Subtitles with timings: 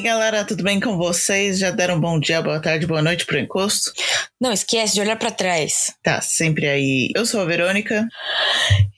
[0.00, 1.58] E aí, galera, tudo bem com vocês?
[1.58, 3.92] Já deram um bom dia, boa tarde, boa noite pro encosto?
[4.40, 5.92] Não esquece de olhar para trás.
[6.02, 7.10] Tá sempre aí.
[7.14, 8.08] Eu sou a Verônica.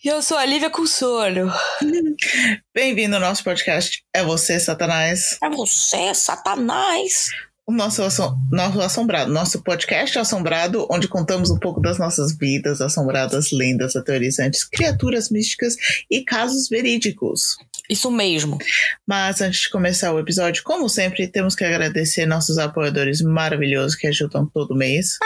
[0.04, 1.52] E eu sou a Lívia com sono.
[2.72, 5.38] Bem-vindo ao nosso podcast É Você, Satanás.
[5.42, 7.30] É você, Satanás.
[7.66, 12.80] O nosso, assom nosso assombrado, nosso podcast assombrado, onde contamos um pouco das nossas vidas
[12.80, 15.74] assombradas, lendas aterrorizantes, criaturas místicas
[16.08, 17.56] e casos verídicos.
[17.90, 18.58] Isso mesmo.
[19.06, 24.06] Mas antes de começar o episódio, como sempre, temos que agradecer nossos apoiadores maravilhosos que
[24.06, 25.18] ajudam todo mês.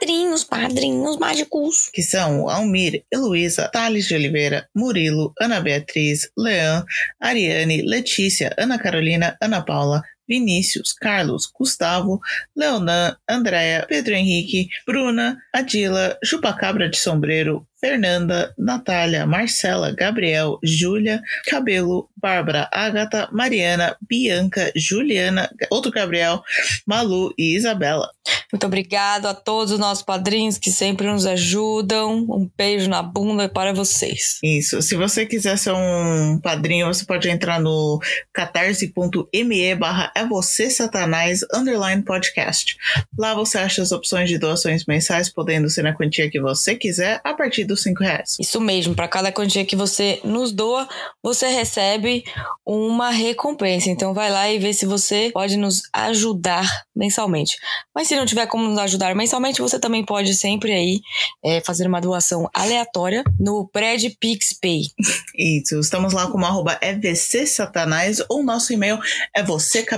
[0.00, 1.90] Padrinhos, padrinhos mágicos.
[1.92, 6.84] Que são Almir, Heloísa, Thales de Oliveira, Murilo, Ana Beatriz, Leão,
[7.20, 12.20] Ariane, Letícia, Ana Carolina, Ana Paula, Vinícius, Carlos, Gustavo,
[12.56, 22.08] Leonan, Andréa, Pedro Henrique, Bruna, Adila, Chupacabra de Sombreiro, Fernanda, Natália, Marcela, Gabriel, Júlia, Cabelo,
[22.16, 26.42] Bárbara, Agatha, Mariana, Bianca, Juliana, outro Gabriel,
[26.86, 28.08] Malu e Isabela.
[28.50, 32.24] Muito obrigado a todos os nossos padrinhos que sempre nos ajudam.
[32.30, 34.38] Um beijo na bunda para vocês.
[34.42, 34.80] Isso.
[34.80, 38.00] Se você quiser ser um padrinho, você pode entrar no
[38.32, 42.76] catarse.me barra é você satanás underline podcast.
[43.18, 47.20] Lá você acha as opções de doações mensais, podendo ser na quantia que você quiser,
[47.24, 48.36] a partir dos cinco reais.
[48.40, 48.94] Isso mesmo.
[48.94, 50.88] Para cada quantia que você nos doa,
[51.22, 52.24] você recebe
[52.64, 53.90] uma recompensa.
[53.90, 57.56] Então vai lá e vê se você pode nos ajudar mensalmente.
[57.94, 61.00] Mas se não tiver como nos ajudar mensalmente, você também pode sempre aí
[61.44, 64.82] é, fazer uma doação aleatória no Pred PixPay.
[65.36, 68.98] Isso, estamos lá como arroba evcsatanás ou nosso e-mail
[69.34, 69.42] é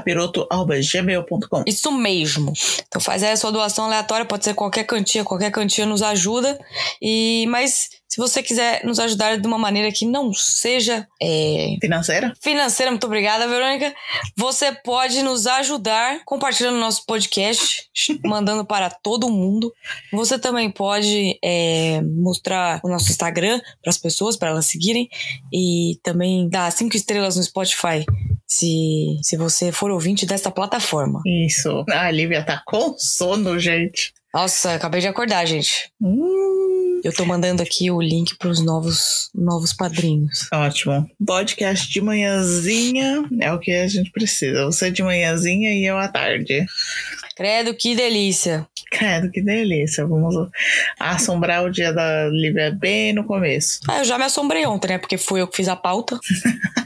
[0.07, 1.65] vocêcapiroto.gmail.com.
[1.67, 2.53] Isso mesmo.
[2.87, 6.59] Então faz aí a sua doação aleatória, pode ser qualquer cantinha, qualquer cantinha nos ajuda.
[7.03, 12.33] E mas se você quiser nos ajudar de uma maneira que não seja é, financeira,
[12.41, 13.93] financeira, muito obrigada, Verônica.
[14.37, 17.91] Você pode nos ajudar compartilhando nosso podcast,
[18.25, 19.73] mandando para todo mundo.
[20.12, 25.09] Você também pode é, mostrar o nosso Instagram para as pessoas, para elas seguirem,
[25.53, 28.05] e também dar cinco estrelas no Spotify.
[28.47, 31.21] Se, se você for ouvinte desta plataforma.
[31.27, 31.84] Isso.
[31.91, 34.12] A Lívia tá com sono, gente.
[34.33, 35.91] Nossa, acabei de acordar, gente.
[36.01, 37.01] Hum.
[37.03, 40.49] Eu tô mandando aqui o link pros novos, novos padrinhos.
[40.53, 41.09] Ótimo.
[41.25, 44.65] Podcast de manhãzinha é o que a gente precisa.
[44.67, 46.67] Você de manhãzinha e eu à tarde.
[47.37, 48.67] Credo, que delícia.
[48.91, 50.06] Credo, que delícia.
[50.06, 50.35] Vamos
[50.99, 53.81] assombrar o dia da Lívia bem no começo.
[53.89, 54.99] Ah, eu já me assombrei ontem, né?
[54.99, 56.19] Porque fui eu que fiz a pauta.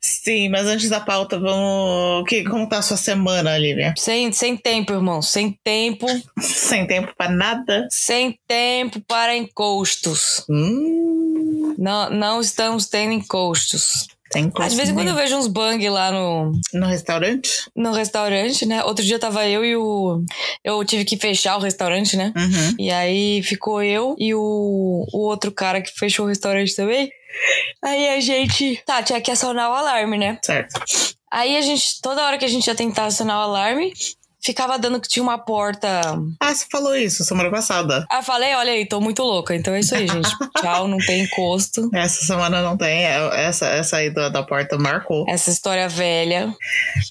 [0.00, 2.24] Sim, mas antes da pauta, vamos.
[2.28, 3.94] Que, como tá a sua semana, Lívia?
[3.96, 5.22] Sem, sem tempo, irmão.
[5.22, 6.06] Sem tempo.
[6.40, 7.86] sem tempo para nada?
[7.90, 10.44] Sem tempo para encostos.
[10.48, 11.74] Hum.
[11.78, 14.08] Não, não estamos tendo encostos.
[14.30, 16.52] Tem Às vezes quando eu vejo uns bang lá no.
[16.74, 17.48] No restaurante?
[17.74, 18.84] No restaurante, né?
[18.84, 20.22] Outro dia tava eu e o.
[20.62, 22.32] Eu tive que fechar o restaurante, né?
[22.36, 22.74] Uhum.
[22.78, 27.10] E aí ficou eu e o, o outro cara que fechou o restaurante também.
[27.82, 28.82] Aí a gente.
[28.84, 30.38] Tá, tinha que acionar o alarme, né?
[30.42, 30.80] Certo.
[31.30, 32.00] Aí a gente.
[32.00, 33.92] Toda hora que a gente ia tentar acionar o alarme,
[34.42, 35.88] ficava dando que tinha uma porta.
[36.40, 38.06] Ah, você falou isso semana passada.
[38.10, 39.54] Ah, falei, olha aí, tô muito louca.
[39.54, 40.30] Então é isso aí, gente.
[40.58, 41.90] Tchau, não tem encosto.
[41.94, 43.04] Essa semana não tem.
[43.04, 45.24] Essa, essa aí da, da porta marcou.
[45.28, 46.52] Essa história velha.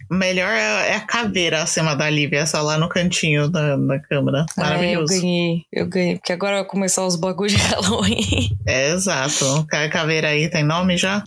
[0.09, 4.45] Melhor é, é a caveira acima da Lívia, essa lá no cantinho da, da câmera.
[4.57, 5.13] Maravilhoso.
[5.13, 6.15] É, eu ganhei, eu ganhei.
[6.15, 8.57] Porque agora vai começar os bagulhos de Halloween.
[8.65, 9.65] É, exato.
[9.71, 11.23] A caveira aí tem nome já?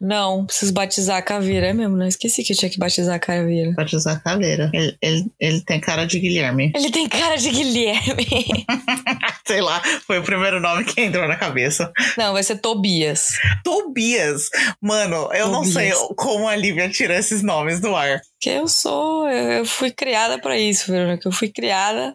[0.00, 1.68] Não, preciso batizar a caveira.
[1.68, 3.72] É mesmo, não esqueci que eu tinha que batizar a caveira.
[3.72, 4.70] Batizar a caveira.
[4.72, 6.72] Ele, ele, ele tem cara de Guilherme.
[6.74, 8.26] Ele tem cara de Guilherme.
[9.46, 11.92] Sei lá, foi o primeiro nome que entrou na cabeça.
[12.16, 13.28] Não, vai ser Tobias.
[13.62, 14.48] Tobias.
[14.80, 15.50] Mano, eu Tobias.
[15.50, 18.20] não sei como a Lívia tira esses nomes do ar.
[18.44, 21.26] Que eu sou, eu fui criada para isso, Verônica.
[21.26, 22.12] Eu fui criada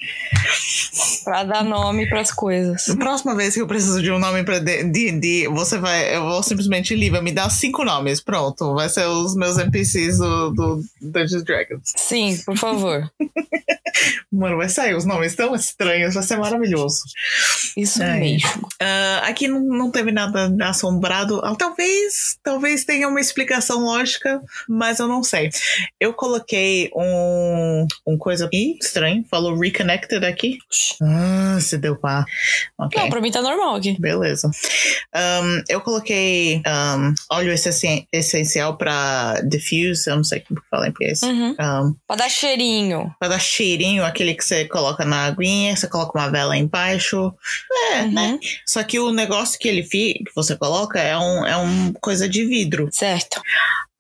[1.24, 2.86] para dar nome para as coisas.
[3.00, 6.94] Próxima vez que eu preciso de um nome pra D&D, você vai, eu vou simplesmente,
[6.94, 8.76] Lívia, me dá cinco nomes, pronto.
[8.76, 11.82] Vai ser os meus NPCs do, do Dungeons Dragons.
[11.96, 13.12] Sim, por favor.
[14.32, 17.02] Mano, vai sair os nomes tão estranhos, vai ser maravilhoso.
[17.76, 18.20] Isso Ai.
[18.20, 18.70] mesmo.
[18.80, 21.42] Ah, aqui não, não teve nada assombrado.
[21.44, 25.50] Ah, Talvez, talvez tenha uma explicação lógica, mas eu não sei.
[26.00, 30.58] Eu coloquei um, um coisa aqui, estranho, falou reconnected aqui.
[31.02, 32.26] Ah, se deu pá.
[32.78, 33.02] Ok.
[33.02, 33.96] Não, pra mim tá normal aqui.
[33.98, 34.52] Beleza.
[35.16, 37.54] Um, eu coloquei um, óleo
[38.12, 41.22] essencial, pra diffuse, eu não sei como que fala em português.
[41.24, 41.52] Uhum.
[41.58, 43.16] Um, Pra dar cheirinho.
[43.18, 47.34] pra dar cheirinho, aquele que você coloca na aguinha, você coloca uma vela embaixo.
[47.94, 48.12] É, Uhum.
[48.12, 48.40] né?
[48.66, 52.28] Só que o negócio que ele fi, que você coloca é um, é um coisa
[52.28, 52.90] de vidro.
[52.92, 53.42] Certo.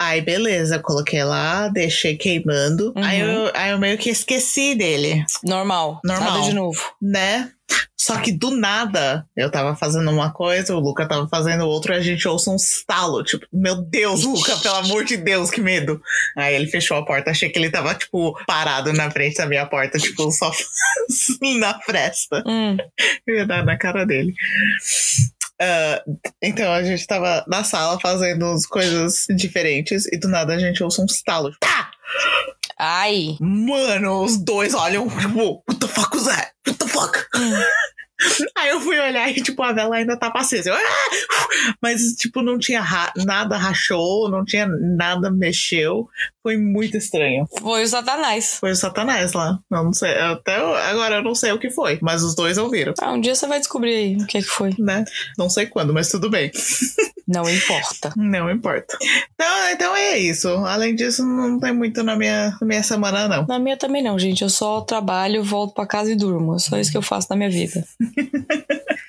[0.01, 2.93] Aí, beleza, coloquei lá, deixei queimando.
[2.95, 3.03] Uhum.
[3.03, 5.99] Aí, eu, aí eu meio que esqueci dele, Normal.
[6.05, 6.31] Normal.
[6.31, 6.81] Nada de novo.
[7.01, 7.51] né?
[7.97, 11.99] Só que do nada, eu tava fazendo uma coisa, o Luca tava fazendo outra, e
[11.99, 13.23] a gente ouça um estalo.
[13.23, 16.01] Tipo, meu Deus, Luca, pelo amor de Deus, que medo.
[16.35, 19.65] Aí ele fechou a porta, achei que ele tava, tipo, parado na frente da minha
[19.65, 20.49] porta, tipo, só
[21.59, 22.41] na fresta.
[22.47, 22.77] Hum.
[23.27, 24.33] Eu ia dar na cara dele.
[25.61, 26.01] Ah,
[26.41, 30.81] então a gente tava na sala fazendo as coisas diferentes e do nada a gente
[30.83, 31.51] ouça um estalo.
[31.59, 31.91] Tá!
[32.77, 33.35] Ai.
[33.41, 36.51] Mano, os dois olham, tipo, what the fuck was that?
[36.65, 37.27] What the fuck?
[38.57, 40.69] Aí eu fui olhar e, tipo, a vela ainda tava acesa.
[40.71, 41.47] Eu, "Ah!"
[41.81, 46.07] Mas, tipo, não tinha ra- nada rachou, não tinha nada mexeu.
[46.43, 47.45] Foi muito estranho.
[47.61, 48.57] Foi o Satanás.
[48.59, 49.59] Foi o Satanás lá.
[49.71, 50.13] Eu não sei.
[50.17, 51.99] Até agora eu não sei o que foi.
[52.01, 54.47] Mas os dois ouviram, Ah, um dia você vai descobrir aí o que é que
[54.47, 54.73] foi.
[54.79, 55.03] né?
[55.37, 56.51] Não sei quando, mas tudo bem.
[57.27, 58.11] Não importa.
[58.17, 58.97] Não importa.
[59.35, 60.47] Então, então é isso.
[60.65, 63.45] Além disso, não tem muito na minha, na minha semana, não.
[63.45, 64.41] Na minha também não, gente.
[64.41, 66.55] Eu só trabalho, volto pra casa e durmo.
[66.55, 67.85] É só isso que eu faço na minha vida.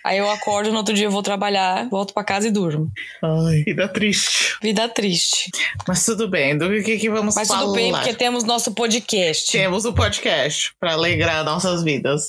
[0.05, 2.91] Aí eu acordo, no outro dia eu vou trabalhar, volto pra casa e durmo.
[3.23, 4.57] Ai, vida triste.
[4.63, 5.51] Vida triste.
[5.87, 6.57] Mas tudo bem.
[6.57, 7.63] Do que, que vamos Mas falar?
[7.63, 9.53] tudo bem, porque temos nosso podcast.
[9.53, 12.29] Temos o podcast pra alegrar nossas vidas.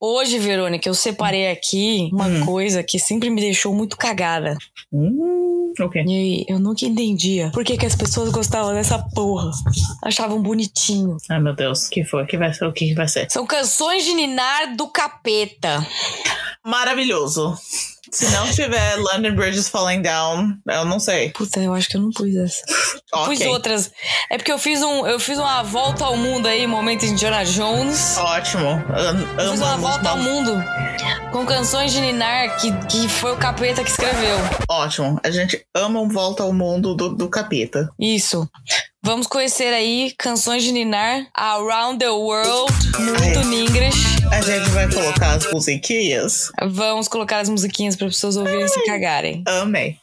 [0.00, 2.44] Hoje, Verônica, eu separei aqui uma Hum.
[2.44, 4.56] coisa que sempre me deixou muito cagada.
[4.92, 6.04] Hum, o quê?
[6.06, 9.50] E eu nunca entendia por que, que as pessoas gostavam dessa porra.
[10.04, 11.16] Achavam bonitinho.
[11.30, 11.86] Ai, meu Deus.
[11.86, 12.24] O que foi?
[12.24, 12.66] O que vai ser?
[12.66, 13.30] O que vai ser?
[13.30, 15.86] São canções de ninar do capeta.
[16.64, 17.56] Maravilhoso.
[18.16, 21.30] Se não tiver London Bridges Falling Down, eu não sei.
[21.32, 22.62] Puta, eu acho que eu não pus essa.
[23.12, 23.46] Pus Ok.
[23.48, 23.90] outras.
[24.30, 27.44] É porque eu fiz, um, eu fiz uma volta ao mundo aí, momento em Indiana
[27.44, 28.16] Jones.
[28.16, 28.68] Ótimo.
[28.68, 30.52] Am- Eu fiz uma volta ao mundo
[31.30, 34.36] com canções de Ninar que, que foi o capeta que escreveu.
[34.68, 35.20] Ótimo.
[35.22, 37.88] A gente ama um Volta ao Mundo do, do capeta.
[38.00, 38.48] Isso.
[39.06, 43.54] Vamos conhecer aí canções de Ninar Around the World, muito Ai.
[43.54, 44.04] English.
[44.32, 46.50] A gente vai colocar as musiquinhas.
[46.60, 49.44] Vamos colocar as musiquinhas para as pessoas ouvirem e se cagarem.
[49.46, 49.94] Amei.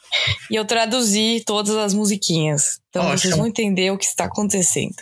[0.49, 2.79] E eu traduzi todas as musiquinhas.
[2.89, 3.17] Então Ótimo.
[3.17, 4.95] vocês vão entender o que está acontecendo.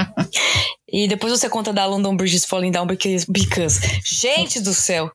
[0.90, 3.80] e depois você conta da London Bridges Falling Down because.
[4.02, 5.12] Gente do céu!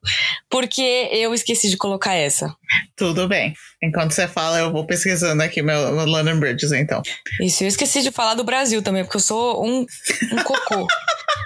[0.47, 2.55] Porque eu esqueci de colocar essa.
[2.95, 3.55] Tudo bem.
[3.85, 7.01] Enquanto você fala, eu vou pesquisando aqui meu, meu London Bridges, então.
[7.41, 9.85] Isso, eu esqueci de falar do Brasil também, porque eu sou um,
[10.31, 10.87] um cocô.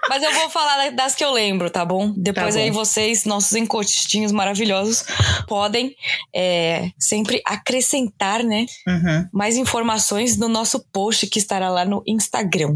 [0.10, 2.12] Mas eu vou falar das que eu lembro, tá bom?
[2.18, 2.66] Depois Tá bom.
[2.66, 5.04] aí vocês, nossos encostinhos maravilhosos,
[5.48, 5.96] podem
[6.34, 8.66] é, sempre acrescentar, né?
[8.88, 9.28] Uhum.
[9.32, 12.76] mais informações no nosso post que estará lá no Instagram.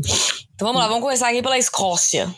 [0.56, 2.33] Então vamos lá, vamos começar aqui pela Escócia.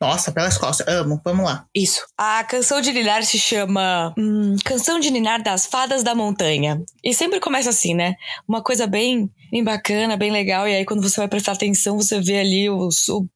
[0.00, 0.86] Nossa, pelas costas.
[0.88, 1.20] Amo.
[1.24, 1.64] Vamos lá.
[1.74, 2.04] Isso.
[2.18, 6.61] A canção de Ninar se chama hum, Canção de Ninar das Fadas da Montanha.
[7.02, 8.16] E sempre começa assim, né?
[8.46, 10.68] Uma coisa bem, bem bacana, bem legal.
[10.68, 13.26] E aí, quando você vai prestar atenção, você vê ali o, o,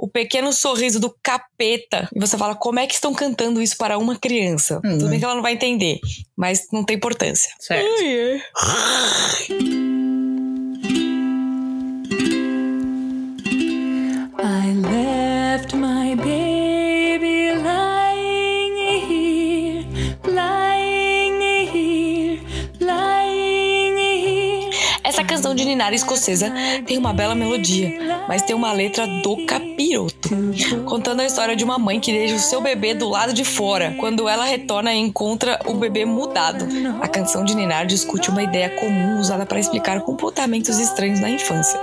[0.00, 2.08] o pequeno sorriso do capeta.
[2.14, 4.80] E você fala, como é que estão cantando isso para uma criança?
[4.84, 4.98] Hum.
[4.98, 5.98] Tudo bem que ela não vai entender,
[6.36, 7.50] mas não tem importância.
[7.58, 7.86] Certo.
[7.98, 8.40] Ai, é.
[25.58, 26.52] de Ninar escocesa
[26.86, 30.30] tem uma bela melodia, mas tem uma letra do capiroto,
[30.86, 33.94] contando a história de uma mãe que deixa o seu bebê do lado de fora.
[33.98, 36.66] Quando ela retorna e encontra o bebê mudado.
[37.02, 41.78] A canção de Ninar discute uma ideia comum usada para explicar comportamentos estranhos na infância.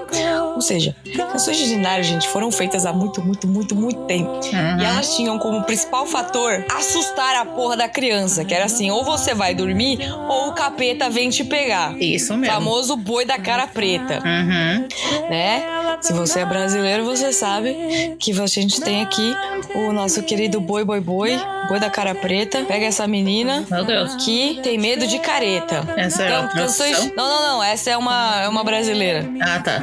[0.55, 0.95] Ou seja,
[1.31, 4.31] canções de Ninar, gente, foram feitas há muito, muito, muito, muito tempo.
[4.31, 4.79] Uhum.
[4.79, 9.03] E elas tinham como principal fator assustar a porra da criança, que era assim, ou
[9.03, 11.95] você vai dormir ou o capeta vem te pegar.
[12.01, 12.53] Isso mesmo.
[12.55, 14.87] Famoso boi da cara preta, Uhum.
[15.29, 15.63] né?
[16.01, 19.35] Se você é brasileiro, você sabe que a gente tem aqui
[19.73, 22.63] o nosso querido boi, boi, boi, boi da cara preta.
[22.65, 24.15] Pega essa menina Meu Deus.
[24.23, 25.83] que tem medo de careta.
[25.97, 27.11] Essa é Então, canções.
[27.15, 27.63] Não, não, não.
[27.63, 29.25] Essa é uma, é uma brasileira.
[29.41, 29.81] Ah, tá.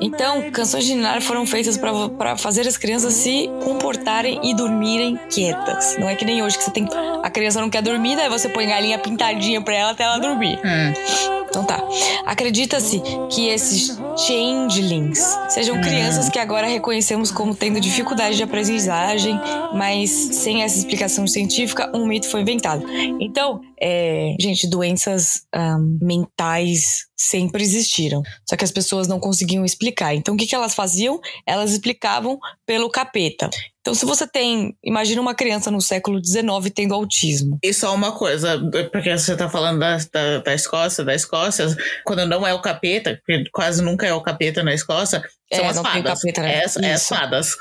[0.00, 5.18] Então, canções de Ninar foram feitas pra- pra fazer as crianças se comportarem e dormirem
[5.30, 5.96] quietas.
[5.98, 6.88] Não é que nem hoje que você tem.
[7.22, 10.58] A criança não quer dormir, daí você põe galinha pintadinha pra ela até ela dormir.
[10.64, 11.42] Hum.
[11.48, 11.78] Então tá.
[12.24, 19.38] Acredita-se que esses changelings sejam crianças que agora reconhecemos como tendo dificuldade de aprendizagem,
[19.74, 22.84] mas sem essa explicação científica, um mito foi inventado.
[23.20, 28.22] Então, é, gente, doenças ahn, mentais sempre existiram.
[28.48, 30.14] Só que as pessoas não conseguiam explicar.
[30.14, 31.20] Então, o que, que elas faziam?
[31.44, 33.50] Elas explicavam pelo capeta.
[33.80, 34.76] Então, se você tem.
[34.84, 37.58] Imagina uma criança no século XIX tendo autismo.
[37.62, 38.60] E só uma coisa,
[38.92, 41.66] porque você tá falando da, da, da Escócia, da Escócia,
[42.04, 45.20] quando não é o capeta, porque quase nunca é o capeta na Escócia,
[45.52, 46.20] são É, as não tem fadas.
[46.20, 46.54] capeta, né?
[46.54, 47.56] é, é as fadas.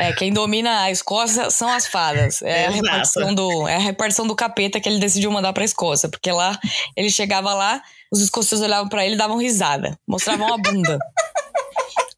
[0.00, 2.40] É, quem domina a Escócia são as fadas.
[2.40, 6.08] É a, repartição do, é a repartição do capeta que ele decidiu mandar pra Escócia.
[6.08, 6.58] Porque lá,
[6.96, 9.98] ele chegava lá, os escoceses olhavam pra ele e davam risada.
[10.06, 10.98] Mostravam a bunda.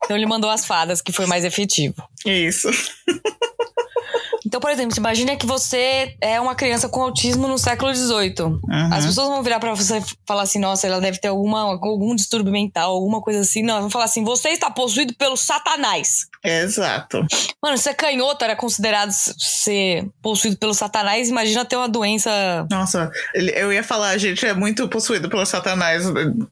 [0.04, 1.94] Então ele mandou as fadas, que foi mais efetivo.
[2.26, 2.68] Isso.
[4.46, 8.34] Então, por exemplo, imagina que você é uma criança com autismo no século XVIII.
[8.42, 8.60] Uhum.
[8.92, 12.14] As pessoas vão virar pra você e falar assim: nossa, ela deve ter alguma, algum
[12.14, 13.62] distúrbio mental, alguma coisa assim.
[13.62, 16.26] Não, vão falar assim: você está possuído pelo Satanás.
[16.44, 17.24] Exato.
[17.62, 21.28] Mano, ser canhoto era considerado ser possuído pelo Satanás.
[21.28, 22.30] Imagina ter uma doença.
[22.70, 26.04] Nossa, eu ia falar, a gente é muito possuído pelo Satanás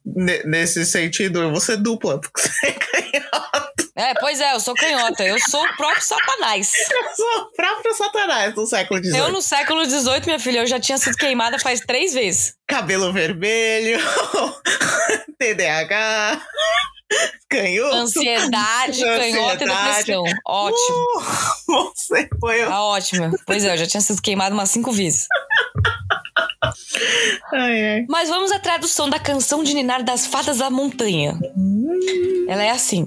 [0.04, 1.42] ne- nesse sentido.
[1.42, 3.72] Eu vou ser dupla, porque você é canhoto.
[3.94, 5.22] É, pois é, eu sou canhota.
[5.22, 6.72] Eu sou o próprio Satanás.
[6.90, 9.18] Eu sou o próprio Satanás do século XVIII.
[9.18, 12.54] Eu, no século XVIII, minha filha, eu já tinha sido queimada faz três vezes.
[12.66, 13.98] Cabelo vermelho,
[15.38, 16.42] TDAH,
[17.48, 17.94] canhoto.
[17.96, 20.24] Ansiedade, canhota e depressão.
[20.46, 20.96] Ótimo.
[21.68, 22.64] Uh, você foi.
[22.64, 23.30] Tá ótimo.
[23.46, 25.26] Pois é, eu já tinha sido queimada umas cinco vezes.
[27.52, 28.04] Ai, ai.
[28.08, 31.38] Mas vamos à tradução da canção de Ninar das Fadas da Montanha.
[32.48, 33.06] Ela é assim: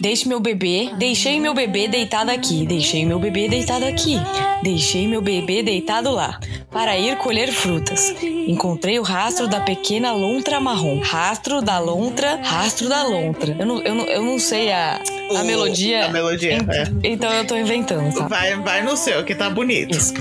[0.00, 4.18] Deixe meu bebê, deixei meu bebê deitado aqui, deixei meu bebê deitado aqui,
[4.62, 6.38] deixei meu bebê deitado lá,
[6.70, 8.14] para ir colher frutas.
[8.22, 11.00] Encontrei o rastro da pequena lontra marrom.
[11.00, 13.56] Rastro da lontra, rastro da lontra.
[13.58, 15.00] Eu não, eu não, eu não sei a,
[15.36, 16.06] a O- melodia.
[16.06, 16.84] A melodia, Ent- é.
[17.02, 18.28] Então eu tô inventando, tá?
[18.28, 19.96] Vai, vai no seu, que tá bonito.
[19.96, 20.14] Isso.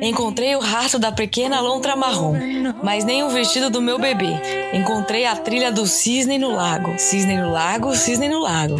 [0.00, 2.37] Encontrei o rastro da pequena lontra marrom,
[2.82, 4.32] mas nem o vestido do meu bebê.
[4.72, 6.94] Encontrei a trilha do cisne no lago.
[6.98, 8.78] Cisne no lago, cisne no lago.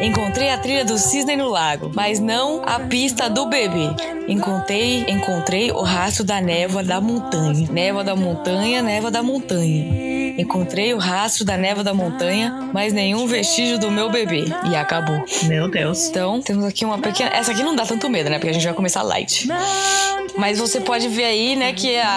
[0.00, 3.88] Encontrei a trilha do cisne no lago, mas não a pista do bebê.
[4.28, 7.68] Encontrei, encontrei o rastro da névoa da montanha.
[7.70, 10.15] Névoa da montanha, névoa da montanha.
[10.38, 14.44] Encontrei o rastro da névoa da montanha, mas nenhum vestígio do meu bebê.
[14.70, 15.24] E acabou.
[15.44, 16.08] Meu Deus.
[16.08, 17.30] Então, temos aqui uma pequena.
[17.30, 18.38] Essa aqui não dá tanto medo, né?
[18.38, 19.48] Porque a gente vai começar light.
[20.36, 22.08] Mas você pode ver aí, né, que a,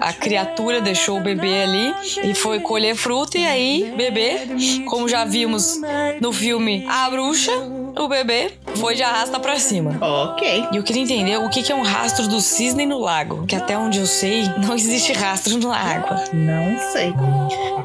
[0.00, 4.42] a, a criatura deixou o bebê ali e foi colher fruta, e aí, bebê,
[4.86, 5.80] como já vimos
[6.20, 7.52] no filme A Bruxa,
[7.98, 9.96] o bebê foi de arrasta pra cima.
[10.00, 10.68] Ok.
[10.72, 13.46] E eu queria entender o que é um rastro do cisne no lago.
[13.46, 16.24] Que até onde eu sei, não existe rastro na água.
[16.32, 17.12] Não sei.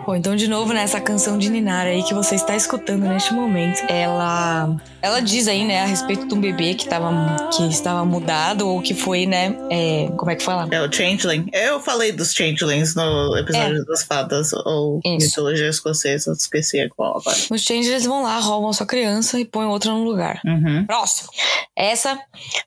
[0.05, 3.81] Bom, então de novo nessa canção de Ninara aí que você está escutando neste momento,
[3.89, 7.09] ela ela diz aí, né, a respeito de um bebê que tava
[7.55, 10.67] que estava mudado ou que foi, né, é, como é que fala?
[10.71, 11.47] É o Changeling.
[11.53, 15.15] Eu falei dos Changelings no episódio das fadas ou É.
[15.17, 15.27] Isso.
[15.27, 16.31] mitologia escocesa.
[16.31, 17.37] Esqueci qual agora.
[17.51, 20.41] Os changes eles vão lá, roubam a sua criança e põem outra no lugar.
[20.45, 20.76] Uhum.
[20.85, 21.29] Próximo.
[21.75, 22.19] Essa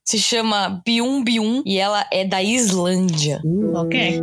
[0.04, 3.40] se chama Bium Bium e ela é da Islândia.
[3.74, 4.20] Ok.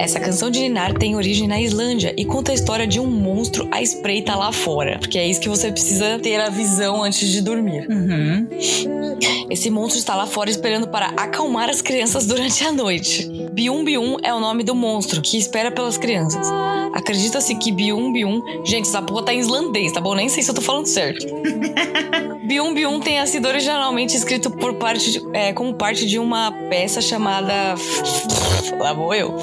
[0.00, 3.68] Essa canção de Ninar tem origem na Islândia e conta a história de um monstro
[3.70, 7.42] à espreita lá fora, porque é isso que você precisa ter a visão antes de
[7.42, 7.86] dormir.
[7.86, 8.48] Uhum.
[9.50, 13.28] Esse monstro está lá fora esperando para acalmar as crianças durante a noite.
[13.52, 16.46] Bium Bium é o nome do monstro que espera pelas crianças.
[16.94, 18.40] Acredita-se que Bium Bium.
[18.64, 20.14] Gente, essa porra tá em islandês, tá bom?
[20.14, 21.26] Nem sei se eu tô falando certo.
[22.46, 27.02] Bium Bium tenha sido originalmente escrito por parte de- é, como parte de uma peça
[27.02, 27.74] chamada.
[28.78, 29.34] Lá vou eu.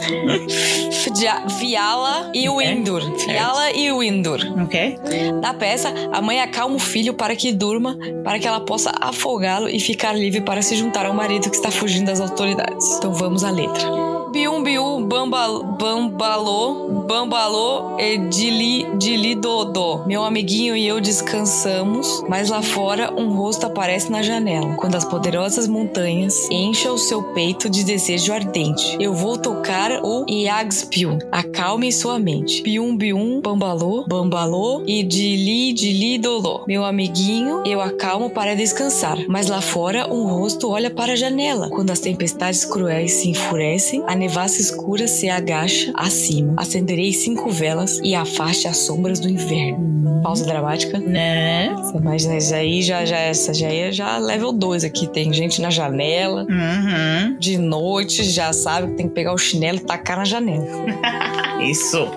[1.60, 3.02] Fiala e Windur.
[3.20, 4.40] Fiala e Windur.
[4.64, 5.00] Ok.
[5.42, 9.70] Na peça, a mãe acalma o filho para que durma, para que ela possa afogá-lo
[9.70, 12.98] e ficar livre para se juntar ao marido que está fugindo das autoridades.
[12.98, 14.07] Então vamos à letra.
[14.32, 20.06] Bium bium bamba, bambalô, bambalô e dili, dili dodô.
[20.06, 24.76] Meu amiguinho e eu descansamos, mas lá fora um rosto aparece na janela.
[24.76, 28.98] Quando as poderosas montanhas enchem o seu peito de desejo ardente.
[29.00, 31.20] Eu vou tocar o Iagspium.
[31.32, 32.62] Acalme sua mente.
[32.64, 36.66] Bium bium bambalô, bambalô e dili dili dolô.
[36.68, 39.18] Meu amiguinho, eu acalmo para descansar.
[39.30, 41.70] Mas lá fora um rosto olha para a janela.
[41.70, 46.54] Quando as tempestades cruéis se enfurecem, a nevasca escura se agacha acima.
[46.58, 50.22] Acenderei cinco velas e afaste as sombras do inverno.
[50.22, 51.00] Pausa dramática.
[51.00, 51.74] Né?
[51.96, 55.08] Imagina isso aí, já, já, essa já é já level 2 aqui.
[55.08, 56.46] Tem gente na janela.
[56.50, 57.38] Uhum.
[57.40, 60.66] De noite, já sabe que tem que pegar o chinelo e tacar na janela.
[61.62, 62.08] Isso.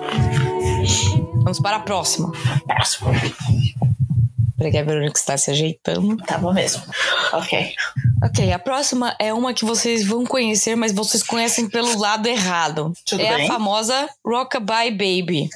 [1.43, 2.31] Vamos para a próxima.
[2.67, 3.11] Próximo.
[4.57, 6.17] Peraí que a Verônica está se ajeitando.
[6.17, 6.83] Tá bom mesmo.
[7.33, 7.73] Ok.
[8.23, 12.93] Ok, a próxima é uma que vocês vão conhecer, mas vocês conhecem pelo lado errado.
[13.05, 13.45] Tudo é bem.
[13.45, 15.49] a famosa Rockabye Baby.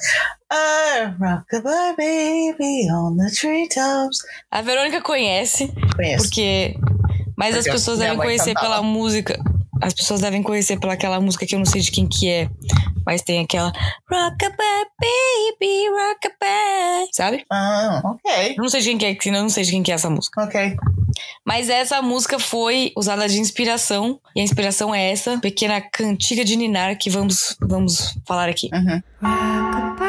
[0.50, 4.18] Ah, rockabye baby on the treetops.
[4.50, 6.24] A Verônica conhece, Conheço.
[6.24, 6.74] porque.
[7.36, 8.66] Mas Porque as pessoas devem conhecer cantava.
[8.76, 9.38] pela música.
[9.82, 12.48] As pessoas devem conhecer pela aquela música que eu não sei de quem que é.
[13.04, 13.72] Mas tem aquela
[14.10, 17.08] Rockabye Baby, Rockabye.
[17.12, 17.44] Sabe?
[17.50, 18.54] Ah, ok.
[18.56, 19.94] Eu não sei de quem que é, que eu não sei de quem que é
[19.94, 20.42] essa música.
[20.42, 20.76] Ok.
[21.44, 24.20] Mas essa música foi usada de inspiração.
[24.34, 28.68] E a inspiração é essa pequena cantiga de Ninar que vamos, vamos falar aqui.
[28.72, 29.02] Uhum.
[29.22, 30.05] Rockabye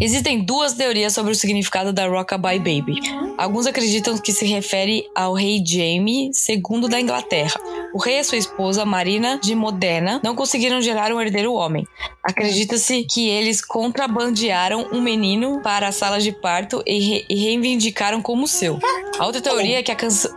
[0.00, 2.94] Existem duas teorias sobre o significado da Rockabye Baby.
[3.36, 7.60] Alguns acreditam que se refere ao rei Jaime II da Inglaterra.
[7.92, 11.86] O rei e sua esposa, Marina de Modena, não conseguiram gerar um herdeiro homem.
[12.22, 18.22] Acredita-se que eles contrabandearam um menino para a sala de parto e, re- e reivindicaram
[18.22, 18.78] como seu.
[19.18, 20.32] A outra teoria é que a canção.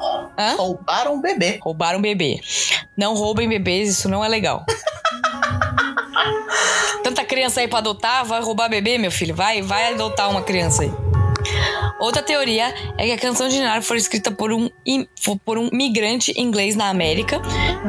[0.58, 1.60] Roubaram um bebê.
[1.62, 2.42] Roubaram um bebê.
[2.98, 4.66] Não roubem bebês, isso não é legal.
[7.44, 9.36] Criança aí pra adotar, vai roubar bebê, meu filho.
[9.36, 10.92] Vai, vai adotar uma criança aí.
[12.00, 14.70] Outra teoria é que a canção de Ninar foi escrita por um,
[15.44, 17.42] por um migrante inglês na América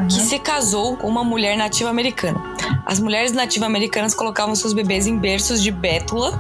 [0.09, 2.43] que se casou com uma mulher nativa americana.
[2.87, 6.39] As mulheres nativas americanas colocavam seus bebês em berços de bétula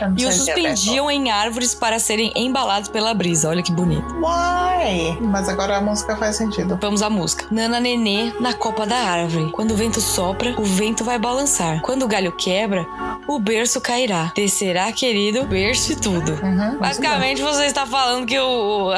[0.00, 3.48] não e os é suspendiam em árvores para serem embalados pela brisa.
[3.48, 4.06] Olha que bonito.
[4.16, 5.18] Why?
[5.20, 6.78] Mas agora a música faz sentido.
[6.80, 7.46] Vamos à música.
[7.50, 9.50] Nana Nenê na copa da árvore.
[9.52, 11.80] Quando o vento sopra, o vento vai balançar.
[11.82, 12.86] Quando o galho quebra,
[13.26, 14.32] o berço cairá.
[14.34, 16.32] Descerá, querido, berço e tudo.
[16.42, 18.92] Uhum, Basicamente, você está falando que o,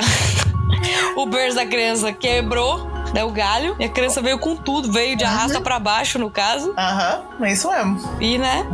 [1.16, 5.16] o berço da criança quebrou, né, o galho, e a criança veio com tudo, veio
[5.16, 7.98] de arrasta pra baixo, no caso, Aham, é isso mesmo.
[8.20, 8.64] e, né,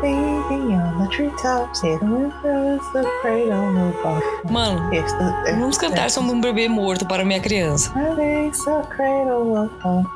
[0.00, 0.21] Baby on
[4.50, 4.90] mano,
[5.58, 7.92] vamos cantar sobre um bebê morto para minha criança.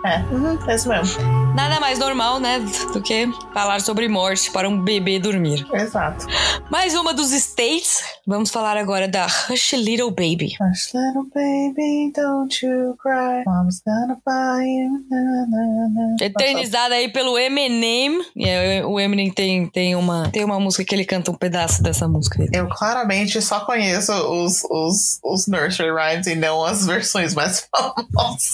[0.05, 1.23] É, uhum, é isso mesmo.
[1.55, 2.59] Nada mais normal, né,
[2.93, 5.67] do que falar sobre morte para um bebê dormir.
[5.73, 6.27] Exato.
[6.71, 8.03] Mais uma dos States.
[8.27, 10.57] Vamos falar agora da Hush Little Baby.
[10.61, 13.45] Hush, little baby, don't you cry.
[13.47, 15.05] Mom's gonna buy you.
[15.11, 16.17] Na, na, na.
[16.25, 18.21] Eternizada aí pelo Eminem.
[18.35, 21.83] E é, o Eminem tem, tem, uma, tem uma música que ele canta um pedaço
[21.83, 22.47] dessa música.
[22.53, 28.53] Eu claramente só conheço os, os, os nursery rhymes e não as versões mais famosas.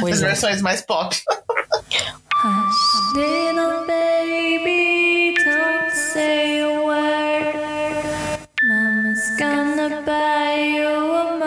[0.00, 0.26] Pois as é.
[0.26, 1.16] versões mais pop.
[2.44, 7.56] Hush, little baby, don't say a word.
[8.68, 11.45] Mama's gonna buy you a.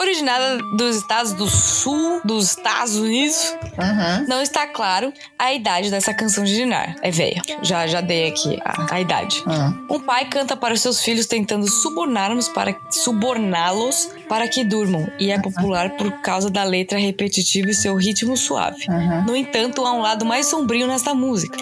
[0.00, 4.26] Originada dos estados do sul dos Estados Unidos, Uhum.
[4.26, 6.96] não está claro a idade dessa canção de Dinar.
[7.02, 7.42] É velha.
[7.62, 9.42] Já, já dei aqui a, a idade.
[9.46, 9.86] Hum.
[9.96, 15.32] Um pai canta para os seus filhos tentando suborná-los para suborná-los para que durmam e
[15.32, 18.86] é popular por causa da letra repetitiva e seu ritmo suave.
[18.88, 19.24] Uhum.
[19.24, 21.58] No entanto, há um lado mais sombrio nesta música.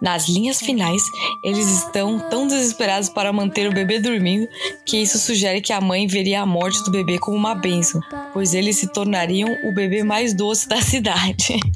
[0.00, 1.02] Nas linhas finais,
[1.42, 4.46] eles estão tão desesperados para manter o bebê dormindo
[4.86, 8.00] que isso sugere que a mãe veria a morte do bebê como uma bênção,
[8.32, 11.58] pois eles se tornariam o bebê mais doce da cidade.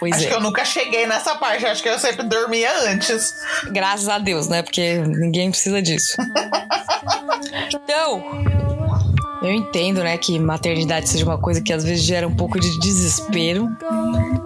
[0.00, 0.28] Pois Acho é.
[0.28, 1.64] que eu nunca cheguei nessa parte.
[1.66, 3.34] Acho que eu sempre dormia antes.
[3.70, 4.62] Graças a Deus, né?
[4.62, 6.16] Porque ninguém precisa disso.
[7.72, 8.24] Então,
[9.46, 12.78] eu entendo, né, que maternidade seja uma coisa que às vezes gera um pouco de
[12.78, 13.68] desespero,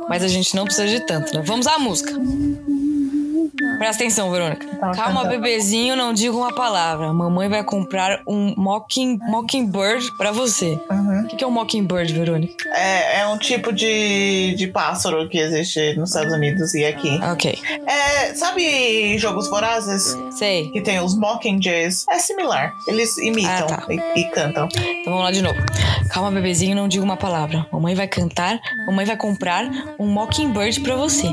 [0.09, 1.43] mas a gente não precisa de tanto, né?
[1.45, 2.13] Vamos à música.
[3.79, 4.67] Presta atenção, Verônica.
[4.79, 5.29] Tava Calma, cantando.
[5.41, 7.13] bebezinho, não diga uma palavra.
[7.13, 10.81] Mamãe vai comprar um mocking, mockingbird pra você.
[11.33, 12.69] O que é um mockingbird, Verônica?
[12.75, 17.19] É, é um tipo de, de pássaro que existe nos Estados Unidos e aqui.
[17.33, 20.17] Ok, É, sabe Jogos Vorazes?
[20.33, 20.71] sei.
[20.71, 22.05] Que tem os Mockingjays?
[22.11, 22.73] É similar.
[22.87, 23.87] Eles imitam Ah, tá.
[23.91, 24.69] e, e cantam.
[24.75, 25.59] Então vamos lá de novo.
[26.11, 27.67] Calma, bebezinho, não diga uma palavra.
[27.73, 31.27] Mamãe vai cantar, mamãe vai comprar um mockingbird pra você.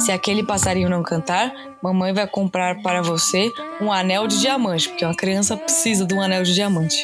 [0.00, 5.04] Se aquele passarinho não cantar, mamãe vai comprar para você um anel de diamante, porque
[5.04, 6.96] uma criança precisa de um anel de diamante.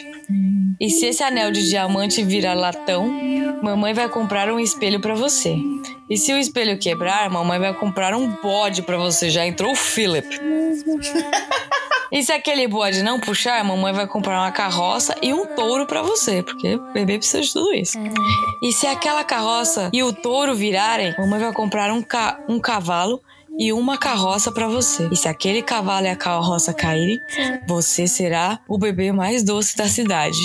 [0.81, 3.09] E se esse anel de diamante virar latão,
[3.62, 5.57] mamãe vai comprar um espelho pra você.
[6.09, 9.31] E se o espelho quebrar, mamãe vai comprar um bode pra você.
[9.31, 10.29] Já entrou o Philip.
[12.11, 16.01] E se aquele bode não puxar, mamãe vai comprar uma carroça e um touro pra
[16.01, 17.99] você, porque o bebê precisa de tudo isso.
[18.62, 23.23] E se aquela carroça e o touro virarem, mamãe vai comprar um, ca um cavalo
[23.59, 25.09] e uma carroça pra você.
[25.11, 27.21] E se aquele cavalo e a carroça caírem,
[27.66, 30.38] você será o bebê mais doce da cidade.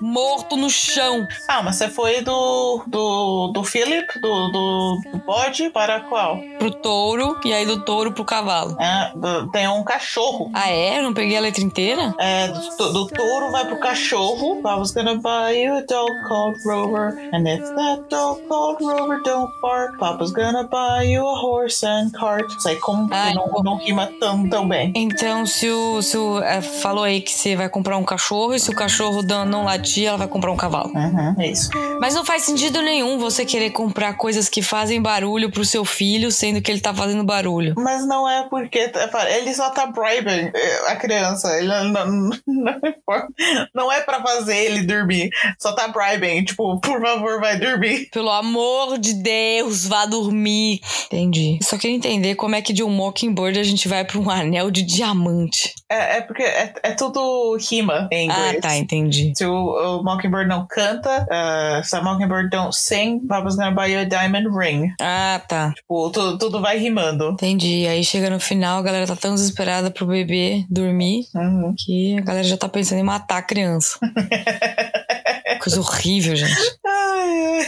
[0.00, 1.26] morto no chão.
[1.48, 6.38] Ah, mas você foi do, do, do Philip, do, do, do bode, para qual?
[6.58, 8.76] Pro touro e aí do touro pro cavalo.
[8.80, 9.12] É,
[9.52, 10.50] tem um cachorro.
[10.54, 10.98] Ah, é?
[10.98, 12.14] Eu não peguei a letra inteira?
[12.18, 14.60] É, do, do touro vai pro cachorro.
[14.64, 17.18] I was gonna buy you a dog called Rover.
[17.32, 22.10] And if that dog called Rover don't bark, Papa's gonna buy you a horse and
[22.10, 22.50] cart.
[22.60, 24.92] Sei como Ai, não, não rima tão, tão bem.
[24.94, 26.02] Então, se o.
[26.02, 29.22] Se o é, falou aí que você vai comprar um cachorro e se o cachorro
[29.22, 30.90] não não latir, ela vai comprar um cavalo.
[30.94, 31.70] Uhum, é isso.
[32.00, 36.30] Mas não faz sentido nenhum você querer comprar coisas que fazem barulho pro seu filho,
[36.30, 37.74] sendo que ele tá fazendo barulho.
[37.76, 38.90] Mas não é porque
[39.34, 41.58] ele só tá bribing eh, a criança.
[41.58, 42.80] Ele não, não, não,
[43.74, 45.30] não é pra fazer ele dormir.
[45.58, 46.44] Só tá bribing.
[46.44, 48.08] Tipo, por favor, vai dormir.
[48.12, 50.80] Pelo amor de Deus, vá dormir.
[51.06, 51.58] Entendi.
[51.70, 54.72] Só queria entender como é que de um Mockingbird a gente vai pra um anel
[54.72, 55.72] de diamante.
[55.88, 58.56] É, é porque é, é tudo rima em inglês.
[58.56, 59.32] Ah, tá, entendi.
[59.36, 63.92] Se o, o Mockingbird não canta, uh, se a Mockingbird don't sing, Papa's gonna buy
[63.92, 64.92] you a diamond ring.
[65.00, 65.72] Ah, tá.
[65.76, 67.28] Tipo, tudo, tudo vai rimando.
[67.30, 67.86] Entendi.
[67.86, 71.72] Aí chega no final, a galera tá tão desesperada pro bebê dormir Uhum.
[71.78, 73.96] que a galera já tá pensando em matar a criança.
[75.62, 76.52] Coisa horrível, gente.
[76.84, 77.66] Ai, ai.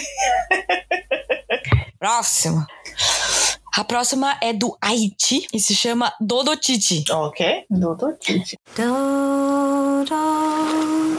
[2.01, 2.67] Próxima.
[3.75, 7.05] A próxima é do Haiti e se chama Dodotiti.
[7.11, 8.59] Ok, doutor Titi.
[8.77, 11.12] Do, do,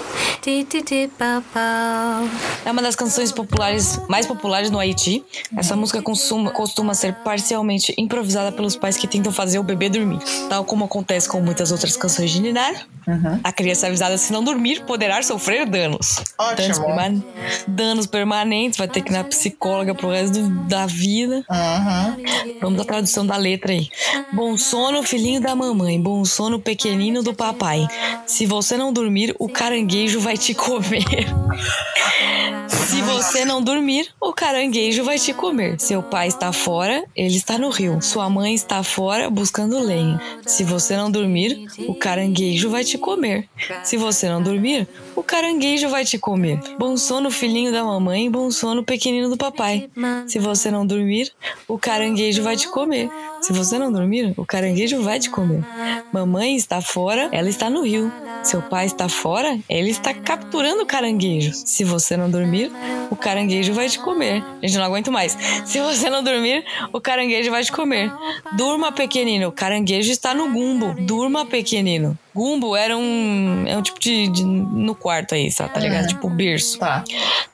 [2.66, 5.24] É uma das canções populares mais populares no Haiti.
[5.58, 10.20] Essa música consuma- costuma ser parcialmente improvisada pelos pais que tentam fazer o bebê dormir.
[10.50, 12.74] Tal como acontece com muitas outras canções de Ninar,
[13.08, 13.40] Uhum.
[13.44, 16.24] a criança avisada se não dormir poderá sofrer danos.
[16.56, 17.24] Danos, perman-
[17.68, 21.44] danos permanentes, vai ter que ir na psicóloga pro resto do- da vida.
[21.50, 22.58] Uhum.
[22.62, 23.90] Vamos à tradução da letra aí.
[24.32, 26.00] Bom sono, filhinho da mamãe.
[26.02, 27.86] Bom sono, pequenino do papai.
[28.26, 31.04] Se você não dormir, o caranguejo vai te comer.
[32.68, 35.80] Se você não dormir, o caranguejo vai te comer.
[35.80, 38.02] Seu pai está fora, ele está no rio.
[38.02, 40.20] Sua mãe está fora buscando lenha.
[40.46, 43.48] Se você não dormir, o caranguejo vai te comer.
[43.84, 46.60] Se você não dormir, o caranguejo vai te comer.
[46.78, 48.30] Bom sono, filhinho da mamãe.
[48.30, 49.90] Bom sono, pequenino do papai.
[50.28, 51.32] Se você não dormir,
[51.68, 53.10] o caranguejo vai te comer.
[53.42, 55.64] Se você não dormir, o caranguejo vai te comer.
[56.12, 58.12] Mamãe está fora, ela está no rio.
[58.44, 61.64] Seu pai está fora, ele está capturando caranguejos.
[61.66, 62.72] Se você não dormir,
[63.10, 64.44] o caranguejo vai te comer.
[64.62, 65.38] Gente, não aguento mais.
[65.66, 68.12] Se você não dormir, o caranguejo vai te comer.
[68.58, 69.48] Durma, pequenino.
[69.48, 70.94] O caranguejo está no gumbo.
[71.06, 72.18] Durma, pequenino.
[72.36, 73.64] Gumbo era um.
[73.68, 74.28] É um tipo de.
[74.28, 75.74] de- no quarto aí, sabe?
[75.74, 76.08] Tá ligado?
[76.08, 76.80] Tipo berço.
[76.80, 77.04] Tá.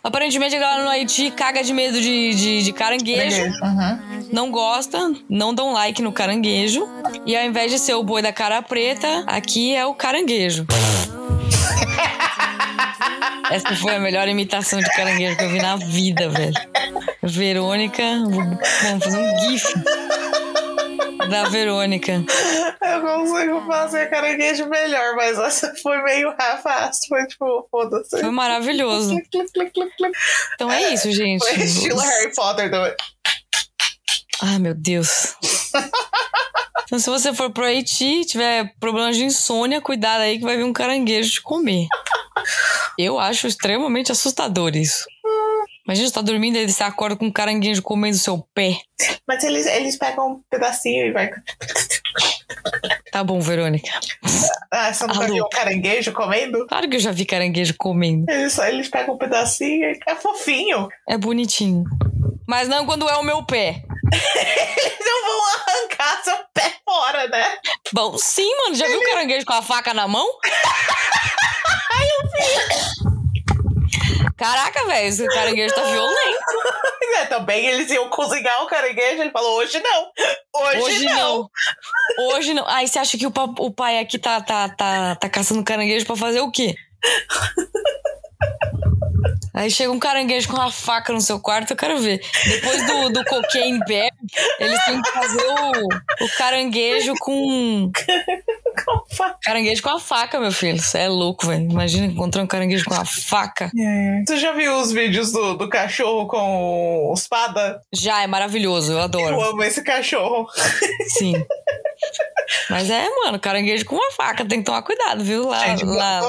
[0.03, 4.29] Aparentemente a galera no Haiti caga de medo de, de, de caranguejo Uhum.
[4.31, 6.87] não gosta, não dão like no caranguejo.
[7.25, 10.65] E ao invés de ser o boi da cara preta, aqui é o caranguejo.
[13.51, 16.53] Essa foi a melhor imitação de caranguejo que eu vi na vida, velho.
[17.23, 19.65] Verônica, vamos fazer um gif
[21.27, 22.23] da Verônica.
[22.81, 27.07] Eu consigo fazer caranguejo melhor, mas essa foi meio half-assed.
[27.07, 28.19] Foi tipo, foda-se.
[28.19, 29.15] Foi maravilhoso.
[30.53, 31.39] Então é isso, gente.
[31.39, 32.93] Foi estilo Harry Potter também.
[34.41, 35.35] Ai, meu Deus.
[36.85, 40.57] Então, se você for pro Haiti e tiver problemas de insônia, cuidado aí que vai
[40.57, 41.87] vir um caranguejo te comer.
[42.97, 45.05] Eu acho extremamente assustador isso.
[45.89, 48.79] Imagina você tá dormindo e você acorda com um caranguejo comendo seu pé.
[49.27, 51.31] Mas eles, eles pegam um pedacinho e vai.
[53.11, 53.89] Tá bom, Verônica.
[54.69, 56.67] Ah, você nunca viu um caranguejo comendo?
[56.67, 58.31] Claro que eu já vi caranguejo comendo.
[58.31, 60.89] Eles, eles pegam um pedacinho e é fofinho.
[61.07, 61.83] É bonitinho.
[62.47, 63.81] Mas não quando é o meu pé.
[64.13, 67.57] Eles não vão arrancar seu pé fora, né?
[67.91, 68.75] Bom, sim, mano.
[68.75, 70.27] Já viu o caranguejo com a faca na mão?
[74.39, 76.39] Caraca, velho, esse caranguejo tá violento.
[77.11, 79.21] É, também eles iam cozinhar o caranguejo.
[79.21, 80.11] Ele falou: hoje não.
[80.55, 81.15] Hoje, Hoje não.
[81.15, 82.27] não.
[82.27, 82.67] Hoje não.
[82.67, 86.15] Aí você acha que o, o pai aqui tá, tá, tá, tá caçando caranguejo pra
[86.15, 86.75] fazer o quê?
[89.59, 92.21] Aí chega um caranguejo com uma faca no seu quarto, eu quero ver.
[92.47, 94.09] Depois do, do cocaine bear,
[94.57, 97.91] eles têm que fazer o, o caranguejo com.
[98.85, 100.79] Com fa- Caranguejo com a faca, meu filho.
[100.81, 101.69] Você é louco, velho.
[101.69, 103.69] Imagina encontrar um caranguejo com a faca.
[104.25, 107.81] Você já viu os vídeos do, do cachorro com espada?
[107.93, 109.41] Já é maravilhoso, eu Eu adoro.
[109.41, 110.47] amo esse cachorro.
[111.17, 111.33] Sim.
[112.69, 115.47] Mas é, mano, caranguejo com uma faca, tem que tomar cuidado, viu?
[115.47, 116.21] Lá, Gente, lá,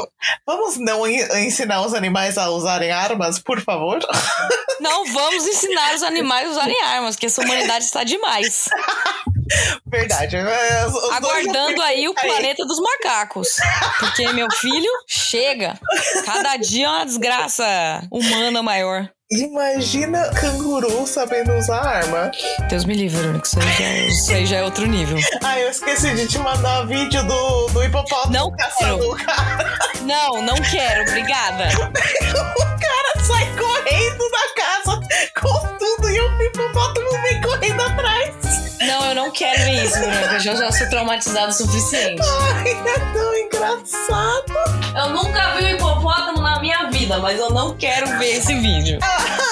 [0.47, 3.99] vamos não en- ensinar os animais a usarem armas, por favor?
[4.81, 8.65] Não vamos ensinar os animais a usarem armas, que essa humanidade está demais.
[9.87, 10.37] Verdade.
[10.37, 12.29] é, os- Aguardando aí o Aí.
[12.29, 13.57] planeta dos macacos.
[13.99, 15.79] Porque, meu filho, chega.
[16.25, 17.67] Cada dia é uma desgraça
[18.11, 19.09] humana maior.
[19.33, 22.33] Imagina canguru sabendo usar arma.
[22.69, 23.47] Deus me livre, Verônica.
[23.47, 25.17] Isso aí já é, isso aí já é outro nível.
[25.45, 29.13] Ai, eu esqueci de te mandar vídeo do, do hipopótamo Não caçando quero.
[29.13, 29.79] o cara.
[30.03, 31.69] Não, não quero, obrigada.
[32.91, 35.01] Cara sai correndo da casa
[35.41, 38.35] com tudo e o hipopótamo vem correndo atrás.
[38.81, 40.35] Não, eu não quero ver isso, Verônica.
[40.35, 42.21] Eu já, já sou traumatizada o suficiente.
[42.53, 44.53] Ai, é tão engraçado.
[44.97, 48.99] Eu nunca vi um hipopótamo na minha vida, mas eu não quero ver esse vídeo.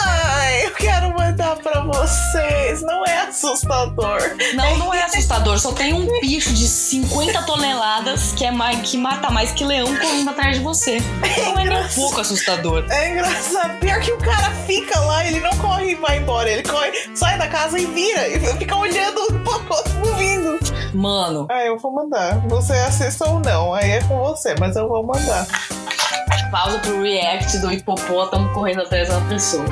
[0.03, 1.08] Ai, eu quero
[1.39, 2.83] mandar pra vocês.
[2.83, 4.19] Não é assustador.
[4.55, 5.59] Não, não é assustador.
[5.59, 9.87] Só tem um bicho de 50 toneladas que é mais, que mata mais que leão
[9.97, 10.99] correndo atrás de você.
[11.45, 12.85] Não é nem um pouco assustador.
[12.91, 13.79] É engraçado.
[13.79, 16.51] Pior que o cara fica lá, ele não corre e vai embora.
[16.51, 18.29] Ele corre, sai da casa e vira.
[18.29, 20.59] E fica olhando o hipopótamo vindo.
[20.93, 22.41] Mano, Ah, eu vou mandar.
[22.49, 23.73] Você assista ou não.
[23.75, 25.47] Aí é com você, mas eu vou mandar.
[26.51, 29.65] Pausa pro react do hipopótamo correndo atrás da pessoa.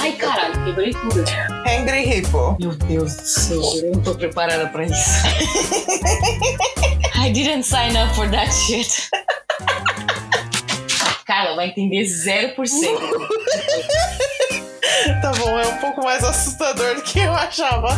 [0.00, 1.24] Ai, caralho, quebrei tudo.
[1.68, 2.56] Angry Hippo.
[2.60, 5.26] Meu Deus do céu, eu não tô preparada pra isso.
[7.16, 9.08] I didn't sign up for that shit.
[11.26, 12.56] Carla vai entender 0%.
[15.20, 17.88] Tá bom, é um pouco mais assustador do que eu achava.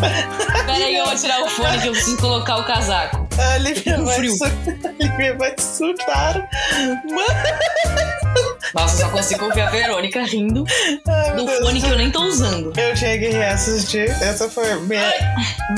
[0.66, 3.23] Peraí, eu vou tirar o fone que eu preciso colocar o casaco.
[3.54, 4.36] A Lívia vai, frio.
[4.36, 4.48] su- a
[5.02, 6.48] Lívia vai surtar.
[7.04, 10.64] Mano, Nossa, só consigo ouvir a Verônica rindo
[11.06, 12.72] ai, do fone que eu nem tô usando.
[12.78, 14.10] Eu tinha que reassistir.
[14.22, 15.12] Essa foi minha,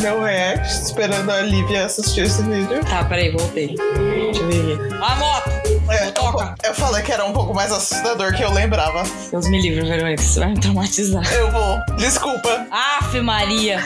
[0.00, 2.82] meu react, esperando a Lívia assistir esse vídeo.
[2.88, 3.68] Tá, peraí, voltei.
[3.76, 4.94] Deixa eu ver.
[5.02, 5.50] A moto!
[5.90, 6.54] É, Toca.
[6.64, 9.02] eu, eu falei que era um pouco mais assustador que eu lembrava.
[9.30, 11.22] Deus me livre, Verônica, você vai me traumatizar.
[11.32, 11.78] Eu vou.
[11.96, 12.66] Desculpa.
[12.70, 13.78] Aff, Maria!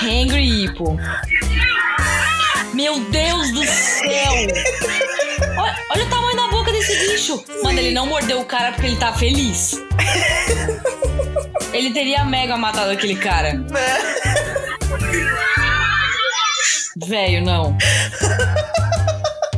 [0.00, 0.96] Hangry Hippo.
[2.74, 4.32] Meu Deus do céu!
[5.56, 7.44] Olha, olha o tamanho da boca desse bicho!
[7.62, 9.80] Mano, ele não mordeu o cara porque ele tá feliz.
[11.72, 13.64] Ele teria mega matado aquele cara.
[17.06, 17.76] Velho, não.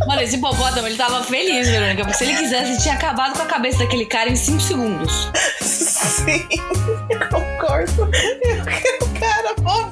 [0.06, 2.04] Mano, esse hipopótamo, ele tava feliz, Verônica.
[2.04, 5.30] Porque se ele quisesse, ele tinha acabado com a cabeça daquele cara em 5 segundos.
[5.62, 6.46] Sim,
[7.10, 8.04] eu concordo.
[8.04, 9.05] O cara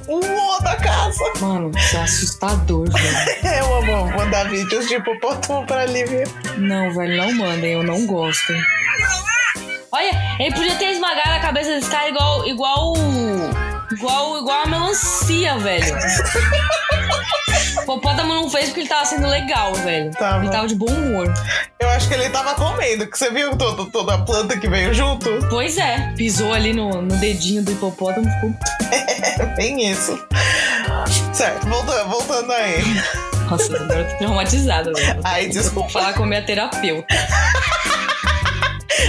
[0.07, 1.25] voou da casa.
[1.41, 3.59] Mano, isso é assustador, velho.
[3.59, 6.25] Eu amo mandar vídeos de hipopótamo pra Lívia.
[6.59, 8.53] Não, velho, não mandem, eu não gosto.
[9.93, 12.47] Olha, ele podia ter esmagado a cabeça desse cara igual.
[12.47, 12.95] igual.
[13.93, 15.95] igual, igual a melancia, velho.
[17.83, 20.11] Hipopótamo não fez porque ele tava sendo legal, velho.
[20.13, 20.45] Tava.
[20.45, 21.33] Ele tava de bom humor.
[21.79, 24.95] Eu acho que ele tava comendo, que você viu todo, toda a planta que veio
[24.95, 25.29] junto?
[25.51, 28.55] Pois é, pisou ali no, no dedinho do hipopótamo, ficou.
[29.39, 30.19] É bem isso.
[31.33, 32.83] Certo, voltando, voltando aí.
[33.51, 35.21] Nossa, agora eu tô traumatizada, velho.
[35.25, 35.89] Ai, Vou desculpa.
[35.91, 37.07] falar com a minha terapeuta.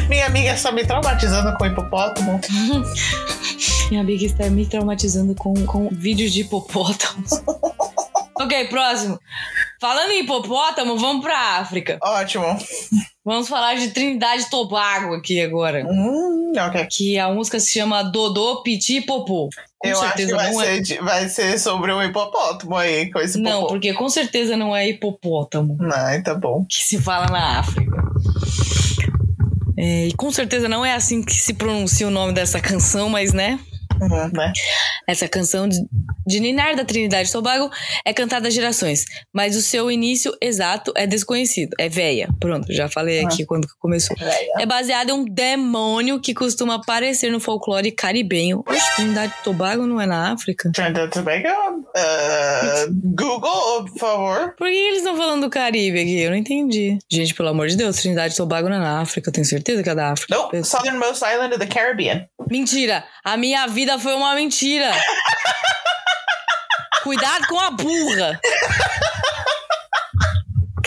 [0.10, 2.39] Minha amiga está me traumatizando com hipopótamo.
[3.89, 7.32] Minha amiga está me traumatizando com, com vídeos de hipopótamos.
[8.39, 9.19] Ok, próximo.
[9.82, 11.98] Falando em hipopótamo, vamos pra África.
[12.02, 12.45] Ótimo.
[13.24, 15.84] Vamos falar de Trindade e Tobago aqui agora.
[15.86, 16.86] Hum, ok.
[16.91, 19.50] Que a música se chama Dodô, Piti Popô.
[19.80, 20.65] Com Eu acho que certeza vai não é.
[20.65, 23.74] ser, de- vai ser sobre um hipopótamo aí, com esse Não, popô.
[23.74, 26.65] porque com certeza não é hipopótamo Não, tá bom.
[26.69, 27.95] que se fala na África.
[29.78, 33.34] É, e com certeza não é assim que se pronuncia o nome dessa canção, mas
[33.34, 33.60] né?
[34.01, 34.51] Uhum, né?
[35.08, 35.77] Essa canção de,
[36.25, 37.69] de Ninar da Trindade e Tobago
[38.03, 41.75] é cantada há gerações, mas o seu início exato é desconhecido.
[41.79, 42.29] É véia.
[42.39, 44.15] Pronto, já falei aqui quando que começou.
[44.58, 48.63] É baseado em um demônio que costuma aparecer no folclore caribenho.
[48.67, 50.71] Oxe, Trindade e Tobago não é na África?
[50.71, 51.47] Trinidad Tobago.
[51.95, 54.55] Uh, Google, por favor.
[54.58, 56.19] Por que eles estão falando do Caribe aqui?
[56.19, 56.97] Eu não entendi.
[57.10, 59.29] Gente, pelo amor de Deus, Trindade e Tobago não é na África.
[59.29, 60.36] Eu tenho certeza que é da África.
[60.36, 62.25] Nope, Southernmost Island of the Caribbean.
[62.49, 63.03] Mentira!
[63.23, 64.91] A minha vida foi uma mentira!
[67.04, 68.39] Cuidado com a burra!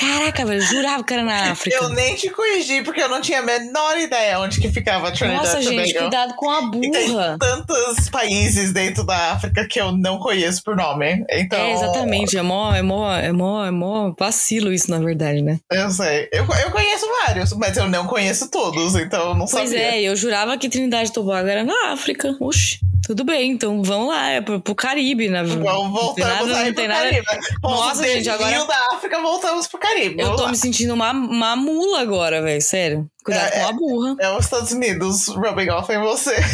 [0.09, 1.77] Caraca, velho, eu jurava que era na África.
[1.77, 5.43] Eu nem te corrigi, porque eu não tinha a menor ideia onde que ficava Trinidad
[5.45, 5.99] Nossa, gente, Tobago.
[6.01, 7.37] cuidado com a E tem burra.
[7.39, 11.25] tantos países dentro da África que eu não conheço por nome.
[11.31, 11.59] Então.
[11.59, 12.37] É, exatamente.
[12.39, 15.59] É mó, é, mó, é, mó, é mó vacilo isso, na verdade, né?
[15.71, 16.29] Eu sei.
[16.33, 19.85] Eu, eu conheço vários, mas eu não conheço todos, então eu não Pois sabia.
[19.95, 22.35] é, eu jurava que Trindade e Tobago era na África.
[22.41, 25.43] Oxi, tudo bem, então vamos lá, é pro, pro Caribe, né?
[25.43, 27.27] Vamos aí não tem nada- Caribe.
[27.63, 30.21] Vamos Nossa, gente, agora- Rio da África, voltamos pro Caribe.
[30.21, 30.51] Eu tô lá.
[30.51, 33.11] me sentindo uma, uma mula agora, velho, sério.
[33.25, 34.17] Cuidado É, com a burra.
[34.21, 36.37] É os Estados Unidos rubbing off em você.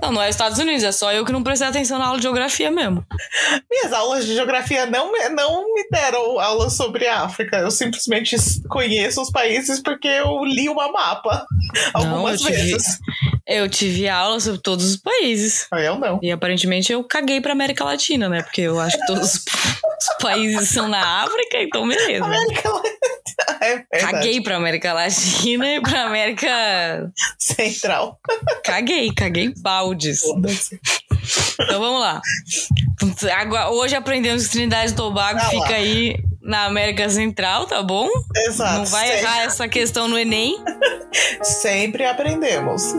[0.00, 2.22] Não, não é Estados Unidos, é só eu que não prestei atenção na aula de
[2.22, 3.04] geografia mesmo.
[3.68, 7.56] Minhas aulas de geografia não me, não me deram aulas sobre a África.
[7.56, 8.36] Eu simplesmente
[8.68, 11.44] conheço os países porque eu li uma mapa
[11.92, 12.98] algumas não, eu tive, vezes.
[13.48, 15.66] Eu tive aula sobre todos os países.
[15.72, 16.20] Eu não.
[16.22, 18.42] E aparentemente eu caguei pra América Latina, né?
[18.42, 19.44] Porque eu acho que todos os
[20.20, 22.24] países são na África, então beleza.
[22.26, 22.98] América Latina.
[23.62, 28.18] É caguei pra América Latina e pra América Central.
[28.64, 30.22] Caguei, caguei baldes.
[30.24, 32.20] Então vamos lá.
[33.38, 36.16] Agora, hoje aprendemos que Trindade e Tobago ah fica aí
[36.48, 38.08] na América Central, tá bom?
[38.34, 38.78] Exato.
[38.78, 39.22] Não vai sempre.
[39.22, 40.56] errar essa questão no Enem.
[41.42, 42.94] Sempre aprendemos.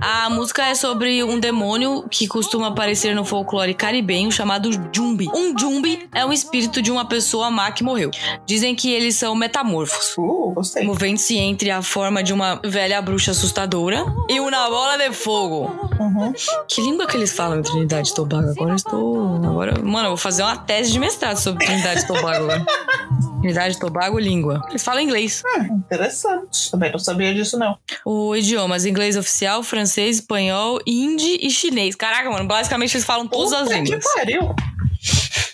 [0.00, 5.28] A música é sobre um demônio que costuma aparecer no folclore caribenho chamado Jumbi.
[5.34, 8.10] Um Jumbi é um espírito de uma pessoa má que morreu.
[8.46, 10.14] Dizem que eles são metamorfos.
[10.16, 10.84] Uh, gostei.
[10.84, 15.90] Movendo-se entre a forma de uma velha bruxa assustadora e uma bola de fogo.
[15.98, 16.32] Uhum.
[16.66, 18.50] Que língua que eles falam em Trinidade e Tobago?
[18.50, 19.36] Agora estou.
[19.44, 22.46] Agora, mano, eu vou fazer uma tese de mestrado sobre Trinidade e Tobago.
[22.46, 22.64] Né?
[23.40, 24.62] Trinidade e Tobago, língua.
[24.68, 25.42] Eles falam inglês.
[25.56, 26.70] Hum, interessante.
[26.70, 27.78] Também não sabia disso, não.
[28.04, 31.94] O idiomas inglês oficial, francês, espanhol, hindi e chinês.
[31.94, 34.04] Caraca, mano, basicamente eles falam todas as línguas.
[34.04, 34.54] Que pariu.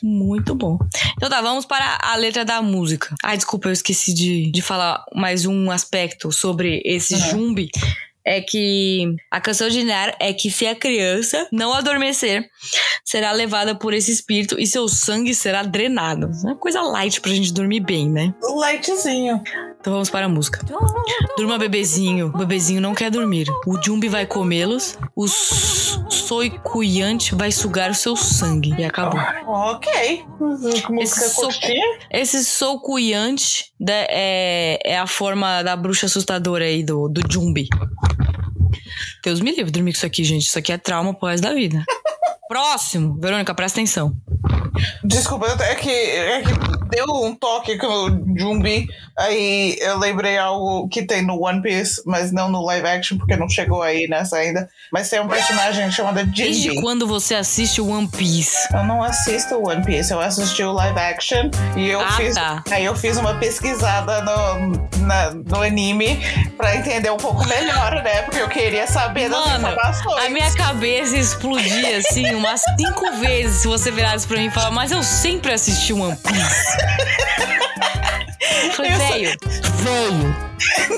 [0.02, 0.78] Muito bom.
[1.16, 3.14] Então tá, vamos para a letra da música.
[3.22, 7.20] Ai, desculpa, eu esqueci de, de falar mais um aspecto sobre esse Uhum.
[7.30, 7.70] jumbi.
[8.26, 12.48] É que a canção de Nar é que se a criança não adormecer,
[13.04, 16.30] será levada por esse espírito e seu sangue será drenado.
[16.42, 18.34] É uma coisa light pra gente dormir bem, né?
[18.56, 19.42] Lightzinho.
[19.78, 20.60] Então vamos para a música.
[21.36, 22.28] Durma, bebezinho.
[22.34, 23.46] O bebezinho não quer dormir.
[23.66, 24.96] O Jumbi vai comê-los.
[25.14, 28.74] O s- soicuyante vai sugar o seu sangue.
[28.78, 29.20] E acabou.
[29.46, 30.24] Ok.
[30.40, 31.98] Música Esse curtinha.
[32.10, 32.42] Esse
[34.08, 37.68] é, é a forma da bruxa assustadora aí do, do Jumbi.
[39.24, 40.46] Deus me livre dormir com isso aqui, gente.
[40.46, 41.82] Isso aqui é trauma pro resto da vida.
[42.48, 43.18] Próximo.
[43.20, 44.14] Verônica, presta atenção.
[45.02, 46.52] Desculpa, é que, é que
[46.90, 48.86] deu um toque com o Jumbi,
[49.18, 53.36] aí eu lembrei algo que tem no One Piece, mas não no live action, porque
[53.36, 54.68] não chegou aí nessa ainda.
[54.92, 56.80] Mas tem um personagem chamado Desde Jinbi.
[56.82, 58.56] quando você assiste One Piece?
[58.72, 62.34] Eu não assisto o One Piece, eu assisti o live action e eu Ah, fiz.
[62.34, 62.62] tá.
[62.70, 66.18] Aí eu fiz uma pesquisada no, na- no anime
[66.56, 68.22] pra entender um pouco melhor, né?
[68.22, 70.24] Porque eu queria saber das Mano, informações.
[70.26, 74.70] A minha cabeça explodia assim umas cinco vezes se você virasse pra mim e falar,
[74.70, 76.64] mas eu sempre assisti One Piece.
[78.74, 79.38] Sou- velho,
[79.76, 80.36] velho,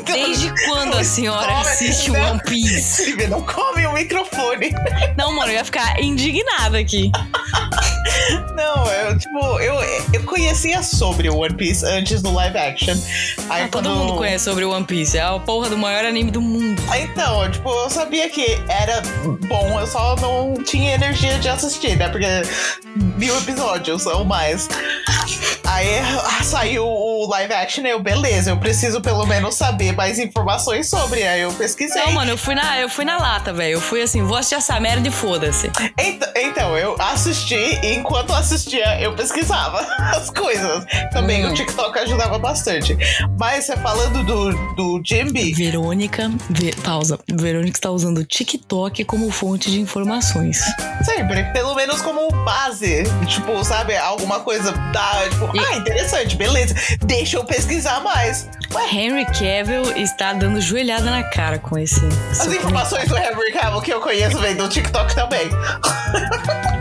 [0.04, 2.30] desde quando a senhora Toma, assiste não.
[2.32, 3.16] One Piece?
[3.28, 4.72] Não come o microfone.
[5.16, 7.10] Não, mano, eu ia ficar indignada aqui.
[8.56, 9.74] Não, eu, tipo, eu,
[10.12, 12.94] eu conhecia sobre o One Piece antes do live action.
[13.48, 15.16] Aí Ah, todo quando- mundo conhece sobre One Piece.
[15.18, 16.80] É a porra do maior anime do mundo.
[16.96, 19.02] Então, tipo, eu sabia que era
[19.48, 22.08] bom, eu só não tinha energia de assistir, né?
[22.08, 22.26] Porque
[23.16, 24.68] mil episódios ou mais.
[25.64, 26.86] Aí ah, saiu
[27.26, 31.22] o live action eu, beleza, eu preciso pelo menos saber mais informações sobre.
[31.26, 32.00] Aí eu pesquisei.
[32.04, 33.74] Não, mano, eu fui na, eu fui na lata, velho.
[33.74, 35.70] Eu fui assim, vou assistir essa merda e foda-se.
[35.98, 39.80] Ent- Então, eu assisti e enquanto assistia, eu pesquisava
[40.16, 40.84] as coisas.
[41.12, 41.50] Também Hum.
[41.50, 42.96] o TikTok ajudava bastante.
[43.38, 47.18] Mas você falando do, do Jimby, Verônica, Ve- pausa.
[47.28, 50.60] Verônica está usando o TikTok como fonte de informações.
[51.04, 53.04] sempre, pelo menos como base.
[53.26, 55.28] Tipo, sabe, alguma coisa da.
[55.28, 56.74] Tipo, E- ah, interessante, beleza.
[57.16, 58.46] Deixa eu pesquisar mais.
[58.74, 61.98] Ué, Henry Cavill está dando joelhada na cara com esse.
[62.30, 65.48] as informações do Henry Cavill que eu conheço vem do TikTok também.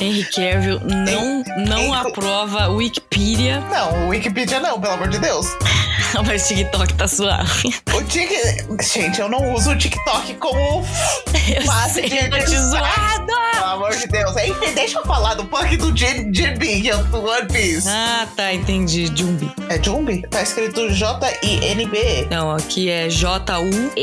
[0.00, 5.46] Henry Cavill não, não aprova Wikipedia, Não, o Wikipedia não, pelo amor de Deus.
[6.26, 7.74] mas TikTok tá suave.
[7.94, 8.28] O Tik...
[8.82, 10.84] Gente, eu não uso o TikTok como
[11.66, 13.26] Base de zoada!
[13.54, 14.36] Pelo amor de Deus.
[14.36, 17.88] Enfim, deixa eu falar do punk do Jinbi, que é do One Piece.
[17.88, 19.06] Ah, tá, entendi.
[19.14, 19.50] Jumbi.
[19.68, 20.22] É Jumbi?
[20.28, 22.28] Tá escrito J-I-N-B.
[22.30, 23.94] Não, aqui é J-U-M-B-I-E.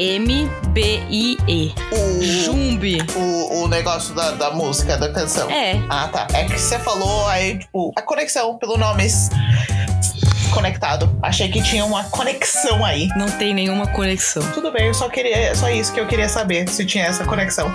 [1.92, 2.98] O, Jumbi.
[3.16, 5.50] o, o negócio da, da música, da canção.
[5.50, 5.81] É.
[5.90, 6.28] Ah, tá.
[6.34, 9.08] É que você falou aí, tipo, a conexão pelo nome
[10.52, 11.18] conectado.
[11.22, 13.08] Achei que tinha uma conexão aí.
[13.16, 14.44] Não tem nenhuma conexão.
[14.52, 17.24] Tudo bem, eu só queria, é só isso que eu queria saber, se tinha essa
[17.24, 17.72] conexão.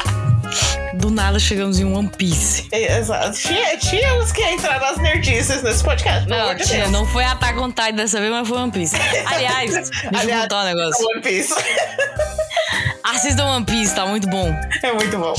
[0.94, 2.68] Do nada chegamos em One Piece.
[2.72, 3.32] É, Exato.
[3.38, 7.68] Tinha, tínhamos que entrar nas nerdices nesse podcast, Não, de tia, não foi Attack on
[7.68, 8.96] Titan dessa vez, mas foi One Piece.
[9.26, 11.06] Aliás, deixa eu Aliás, contar um negócio.
[11.06, 11.54] One Piece.
[13.08, 14.52] Assistam One Piece, tá muito bom.
[14.82, 15.32] É muito bom.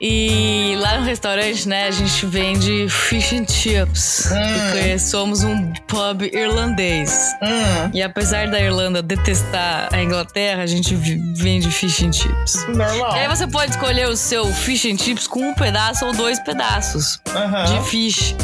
[0.00, 4.28] E lá no restaurante, né, a gente vende fish and chips.
[4.72, 7.32] Porque somos um pub irlandês.
[7.40, 12.66] Hum, E apesar da Irlanda detestar a Inglaterra, a gente vende fish and chips.
[12.68, 13.14] normal.
[13.16, 16.40] E aí você pode escolher o seu fish and chips com um pedaço ou dois
[16.40, 17.20] pedaços
[17.68, 18.34] de fish.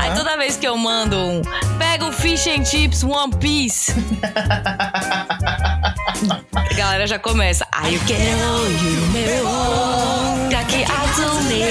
[0.00, 1.42] Aí toda vez que eu mando um
[1.78, 3.94] pega o fish and chips One Piece,
[6.78, 7.66] galera já começa.
[7.72, 11.62] Ai, eu quero you meu daqui azul E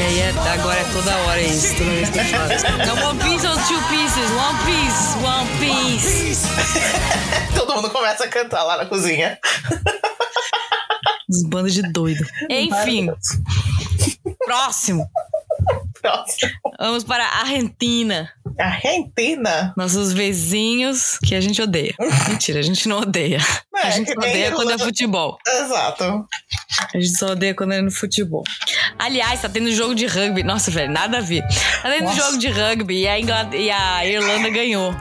[0.00, 2.24] aí é- agora é toda hora isso, toda vez que eu.
[2.80, 4.28] É One Piece ou Two Pieces?
[4.32, 6.48] One Piece, One Piece.
[7.54, 9.38] Todo mundo começa a cantar lá na cozinha.
[11.30, 12.26] Uns bandos de doido.
[12.50, 13.08] Enfim,
[14.44, 15.08] próximo.
[16.00, 16.50] Próximo.
[16.80, 18.28] Vamos para a Argentina.
[18.58, 19.72] Argentina.
[19.76, 21.94] Nossos vizinhos que a gente odeia.
[22.28, 23.38] Mentira, a gente não odeia.
[23.76, 25.38] É, A gente só nem odeia quando é futebol.
[25.46, 26.24] Exato.
[26.94, 28.42] A gente só odeia quando é no futebol.
[28.98, 30.42] Aliás, tá tendo jogo de rugby.
[30.42, 31.42] Nossa, velho, nada a ver.
[31.82, 32.16] Tá tendo Nossa.
[32.16, 34.94] jogo de rugby e a, Ingl- e a Irlanda ganhou.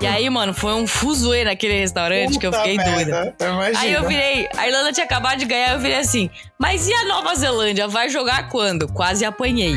[0.00, 3.24] E aí, mano, foi um fuzuê naquele restaurante que eu Puta fiquei doida.
[3.24, 3.78] merda, Imagina.
[3.80, 6.28] Aí eu virei, a Irlanda tinha acabado de ganhar, eu virei assim,
[6.58, 7.88] mas e a Nova Zelândia?
[7.88, 8.86] Vai jogar quando?
[8.92, 9.76] Quase apanhei.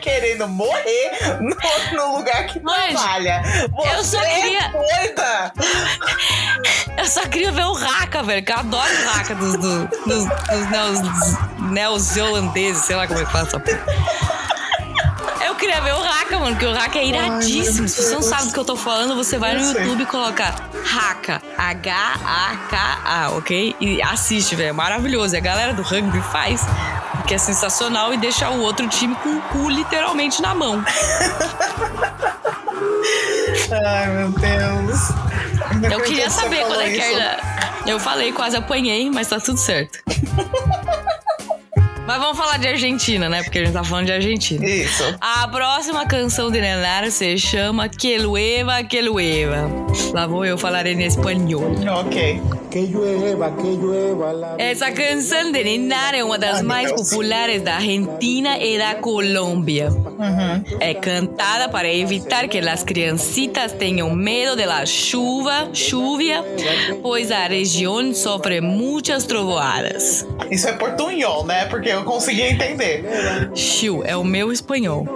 [0.00, 3.42] Querendo morrer no, no lugar que Mãe, trabalha.
[3.74, 5.52] Você eu só é queria- doida.
[6.96, 10.24] Eu só queria ver o Raka, velho, que eu adoro o Raka dos, do- dos,
[10.24, 11.00] dos neos-
[11.70, 13.82] neozelandeses, sei lá como é que fala essa porra.
[15.44, 17.80] Eu queria ver o Raka, mano, porque o Raka é iradíssimo.
[17.80, 19.82] meu Se você não sabe do que eu tô falando, você vai no sei.
[19.82, 23.76] YouTube e coloca Raka, H-A-K-A, ok?
[23.80, 25.34] E assiste, velho, é maravilhoso.
[25.34, 26.62] E a galera do rugby faz,
[27.22, 30.84] porque é sensacional e deixa o outro time com o cu literalmente na mão.
[33.86, 35.10] Ai, meu Deus.
[35.90, 37.38] Eu queria que saber quando é que era.
[37.86, 40.00] Eu falei, quase apanhei, mas tá tudo certo.
[42.06, 43.42] mas vamos falar de Argentina, né?
[43.44, 44.64] Porque a gente tá falando de Argentina.
[44.68, 45.16] Isso.
[45.20, 49.70] A próxima canção de Nenar se chama Que Lueva, Que Lueva.
[50.12, 51.72] Lá vou eu falar em espanhol.
[52.00, 52.42] Ok.
[52.72, 57.10] Que llueva, que llueva la Essa canção de Nenar é uma das mais Deus.
[57.10, 59.90] populares da Argentina e da Colômbia.
[59.90, 60.78] Uhum.
[60.80, 66.42] É cantada para evitar que as criancitas tenham medo da chuva, chuvia,
[67.02, 70.26] pois a região sofre muitas trovoadas.
[70.50, 71.66] Isso é portunhol, né?
[71.66, 73.04] Porque eu consegui entender.
[73.54, 75.06] Chiu, é o meu espanhol.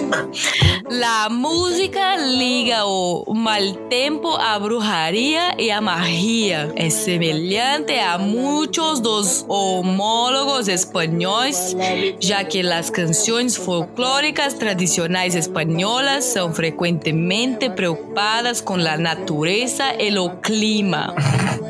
[0.90, 6.72] La música liga o mal tempo à bruxaria e à magia.
[6.76, 11.76] É semelhante a muitos dos homólogos espanhóis,
[12.20, 20.30] já que as canções folclóricas tradicionais espanholas são frequentemente preocupadas com a natureza e o
[20.36, 21.14] clima.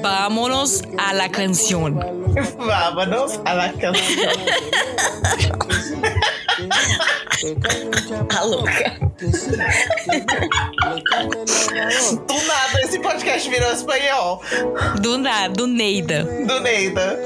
[0.03, 1.95] Vámonos a la canción.
[2.59, 4.03] Vámonos a la canção.
[8.29, 9.12] Tá louca.
[12.27, 14.43] Do nada, esse podcast virou espanhol.
[15.01, 16.25] Do nada, do Neida.
[16.47, 17.18] Do Neida.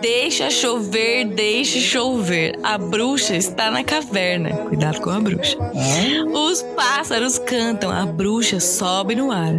[0.00, 2.58] Deixa chover, deixe chover.
[2.62, 4.50] A bruxa está na caverna.
[4.50, 5.56] Cuidado com a bruxa.
[6.32, 9.54] Os pássaros cantam, a bruxa sobe no ar.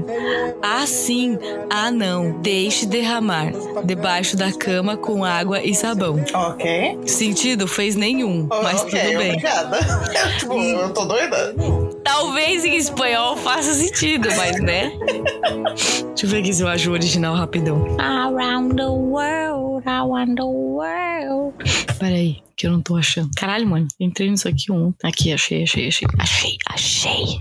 [0.62, 1.38] Ah, sim,
[1.70, 3.52] ah, não, deixe derramar.
[3.84, 6.24] Debaixo da cama com água e sabão.
[6.34, 7.00] Ok.
[7.06, 9.39] Sentido fez nenhum, mas ok, tudo bem.
[9.40, 9.80] Obrigada.
[10.38, 11.56] tipo, eu tô doida.
[12.04, 14.92] Talvez em espanhol faça sentido, mas né?
[16.08, 17.96] Deixa eu ver aqui se eu acho o original rapidão.
[18.00, 21.56] Around the world, around the world.
[22.00, 23.30] Peraí, que eu não tô achando.
[23.38, 25.08] Caralho, mano, entrei nisso aqui ontem.
[25.08, 26.08] Aqui, achei, achei, achei.
[26.20, 27.40] Achei, achei.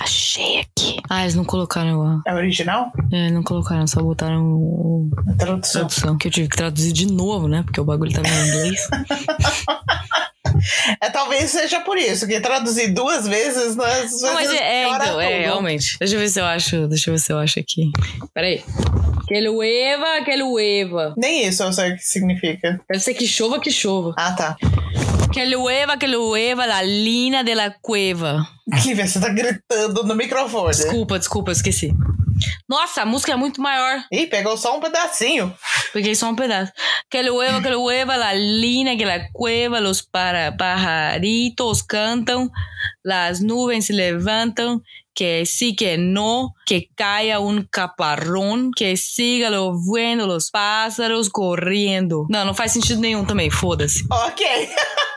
[0.00, 1.00] Achei aqui.
[1.10, 2.22] Ah, eles não colocaram a.
[2.24, 2.92] É original?
[3.12, 5.10] É, não colocaram, só botaram o.
[5.28, 5.88] A tradução.
[5.88, 7.64] Tradução, que eu tive que traduzir de novo, né?
[7.64, 8.88] Porque o bagulho tava em inglês.
[11.02, 14.84] É, talvez seja por isso, que traduzir duas vezes, né, às vezes Não, mas é,
[14.84, 15.98] é, então, é, realmente.
[15.98, 16.88] Deixa eu ver se eu acho.
[16.88, 17.90] Deixa eu ver se eu acho aqui.
[18.32, 18.64] Peraí.
[19.26, 21.14] Que lueva, que lueva.
[21.16, 22.80] Nem isso eu sei o que significa.
[22.88, 24.14] Deve ser que chova, que chova.
[24.16, 24.56] Ah, tá.
[25.32, 28.46] Que lueva, que lueva, la lina de la cueva.
[28.84, 30.70] Lívia, você tá gritando no microfone.
[30.70, 31.92] Desculpa, desculpa, eu esqueci.
[32.68, 34.04] Nossa, a música é muito maior.
[34.12, 35.54] Ih, pegou só um pedacinho.
[35.92, 36.72] Peguei só um pedaço.
[37.10, 42.50] Que lueva, que lueva, la lina, que la cueva, los para, pajaritos cantam,
[43.04, 44.82] las nubes se levantam,
[45.16, 52.26] que sí, que no, que caia un caparrón, que siga lo bueno, los pájaros correndo.
[52.28, 54.04] Não, não faz sentido nenhum também, foda-se.
[54.10, 54.44] Ok.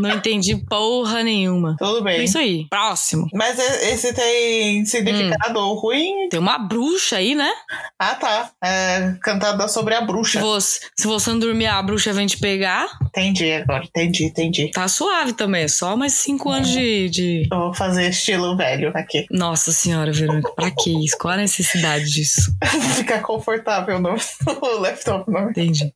[0.00, 1.76] Não entendi porra nenhuma.
[1.78, 2.24] Tudo É bem.
[2.24, 2.66] isso aí.
[2.68, 3.26] Próximo.
[3.32, 5.74] Mas esse tem significado Hum.
[5.74, 6.28] ruim?
[6.30, 7.50] Tem uma bruxa aí, né?
[7.98, 8.50] Ah, tá.
[8.62, 10.40] É cantada sobre a Se bruxa.
[10.40, 12.86] você, se você não dormir, a bruxa vem te pegar.
[13.06, 13.84] Entendi agora.
[13.84, 14.70] Entendi, entendi.
[14.70, 15.68] Tá suave também.
[15.68, 17.48] Só mais cinco anos de, de.
[17.50, 19.26] Eu vou fazer estilo velho aqui.
[19.30, 20.50] Nossa senhora, Verônica.
[20.54, 21.16] Pra que isso?
[21.18, 22.52] Qual a necessidade disso?
[22.96, 25.30] Ficar confortável no, no laptop.
[25.30, 25.50] Não.
[25.50, 25.92] Entendi.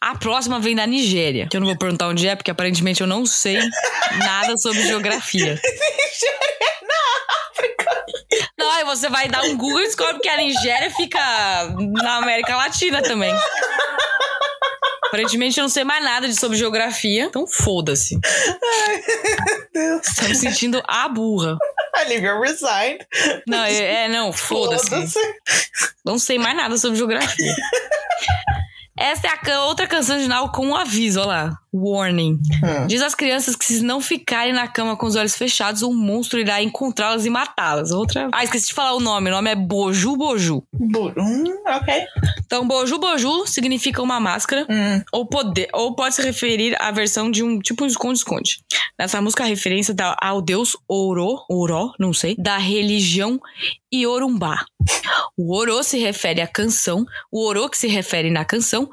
[0.00, 1.46] A próxima vem da Nigéria.
[1.48, 3.45] Que eu não vou perguntar onde é, porque aparentemente eu não sei
[4.18, 5.60] nada sobre geografia.
[8.58, 11.20] Não, aí você vai dar um Google e descobre que a Nigéria fica
[12.02, 13.34] na América Latina também.
[15.04, 18.18] Aparentemente eu não sei mais nada de sobre geografia, então foda-se.
[19.72, 20.06] Deus.
[20.16, 21.56] Tô me sentindo a burra.
[22.04, 23.06] Olivia resigned.
[23.46, 24.90] Não, é, é, não, foda-se.
[26.04, 27.54] Não sei mais nada sobre geografia.
[28.98, 31.58] Essa é a outra canção de Nau com um aviso, olha lá.
[31.72, 32.38] Warning.
[32.64, 32.86] Hum.
[32.86, 36.38] Diz às crianças que se não ficarem na cama com os olhos fechados, um monstro
[36.40, 37.90] irá encontrá-las e matá-las.
[37.90, 38.30] Outra.
[38.32, 39.28] Ah, esqueci de falar o nome.
[39.28, 40.62] O nome é Boju Boju.
[40.72, 41.94] Bu- Hum, ok.
[42.46, 45.02] Então, Boju Boju significa uma máscara Hum.
[45.12, 48.60] ou poder, ou pode se referir à versão de um tipo um esconde-esconde.
[48.98, 53.38] Nessa música, a referência dá ao deus Oro, Oro, não sei, da religião
[54.02, 54.64] Iorumbá.
[55.36, 58.88] O Oro se refere à canção, o Oro que se refere na canção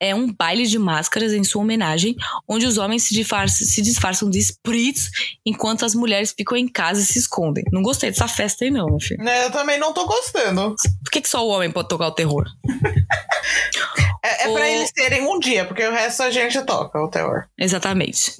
[0.00, 2.16] é um baile de máscaras em sua homenagem,
[2.48, 5.10] onde os homens se disfarçam, se disfarçam de espíritos
[5.44, 7.64] enquanto as mulheres ficam em casa e se escondem.
[7.72, 9.22] Não gostei dessa festa aí não, meu filho.
[9.22, 10.74] Né, Eu também não tô gostando.
[11.04, 12.44] Por que, que só o homem pode tocar o terror?
[14.24, 17.08] É, é O- pra eles terem um dia, porque o resto a gente toca o
[17.08, 17.44] terror.
[17.58, 18.32] Exatamente.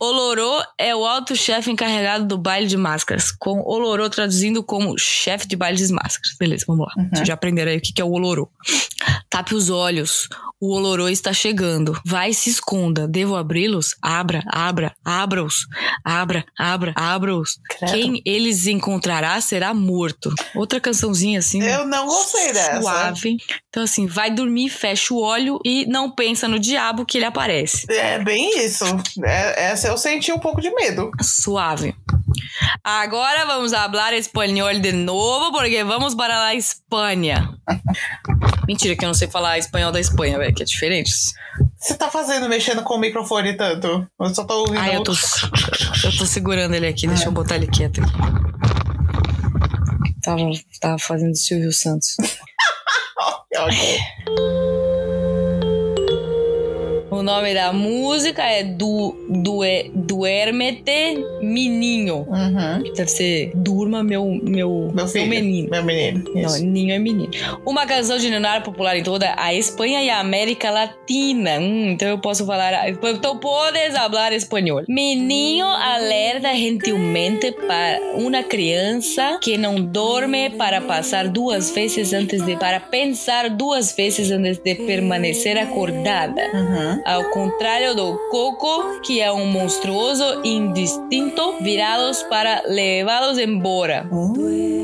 [0.00, 5.46] Olorô é o alto chefe encarregado do baile de máscaras, com Olorô traduzindo como chefe
[5.46, 6.34] de baile de máscaras.
[6.38, 7.04] Beleza, vamos lá.
[7.12, 8.50] Vocês já aprenderam aí o que que é o Olorô.
[9.30, 10.28] Tape os olhos.
[10.62, 12.00] O Olorô está chegando.
[12.06, 13.08] Vai se esconda.
[13.08, 13.96] Devo abri-los?
[14.00, 15.66] Abra, abra, abra-os.
[16.04, 17.58] Abra, abra, abra-os.
[17.90, 20.32] Quem eles encontrará será morto.
[20.54, 21.60] Outra cançãozinha assim.
[21.60, 22.80] Eu não gostei dessa.
[22.80, 23.38] Suave.
[23.68, 27.84] Então, assim, vai dormir, fecha o olho e não pensa no diabo que ele aparece.
[27.90, 28.84] É bem isso.
[29.24, 31.10] É, essa eu senti um pouco de medo.
[31.20, 31.92] Suave.
[32.84, 37.48] Agora vamos falar espanhol de novo, porque vamos para a Espanha.
[38.66, 41.12] Mentira, que eu não sei falar espanhol da Espanha, velho, que é diferente.
[41.76, 44.06] Você tá fazendo mexendo com o microfone tanto?
[44.20, 44.78] Eu só tô ouvindo.
[44.78, 45.12] Ah, eu tô,
[46.04, 48.12] eu tô segurando ele aqui, deixa eu botar ele quieto aqui.
[50.22, 50.42] Tava,
[50.80, 52.16] tava fazendo Silvio Santos.
[53.54, 54.81] Ok.
[57.22, 62.26] O nome da música é du, Due, Duermete Mininho.
[62.28, 62.82] Uhum.
[62.96, 65.28] Deve ser Durma, meu, meu, Meu filho.
[65.28, 65.70] menino.
[65.70, 66.24] Meu menino.
[66.34, 67.30] Não, ninho é menino.
[67.64, 71.60] Uma canção de Leonardo popular em toda a Espanha e a América Latina.
[71.60, 72.88] Hum, então eu posso falar.
[72.88, 74.82] Então podes falar espanhol.
[74.88, 82.56] Menino alerta gentilmente para uma criança que não dorme para passar duas vezes antes de.
[82.56, 86.42] para pensar duas vezes antes de permanecer acordada.
[86.52, 87.11] Uhum.
[87.12, 94.08] Ao contrário do Coco, que é um monstruoso indistinto, virados para levá-los embora.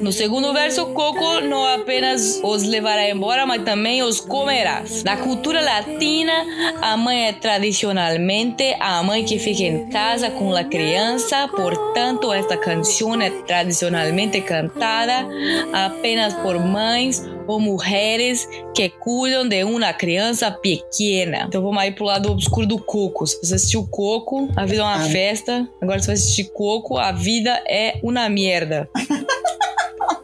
[0.03, 4.83] No segundo verso, Coco não apenas os levará embora, mas também os comerá.
[5.07, 6.35] Na cultura latina,
[6.83, 12.59] a mãe é tradicionalmente a mãe que fica em casa com a criança, portanto, esta
[12.59, 15.27] canção é tradicionalmente cantada
[15.73, 21.47] apenas por mães ou mulheres que cuidam de uma criança pequena.
[21.49, 23.27] Então vamos aí pro lado obscuro do Coco.
[23.27, 25.09] Se você assistiu Coco, a vida é uma Ah.
[25.09, 25.69] festa.
[25.81, 28.89] Agora se você assistir Coco, a vida é uma merda.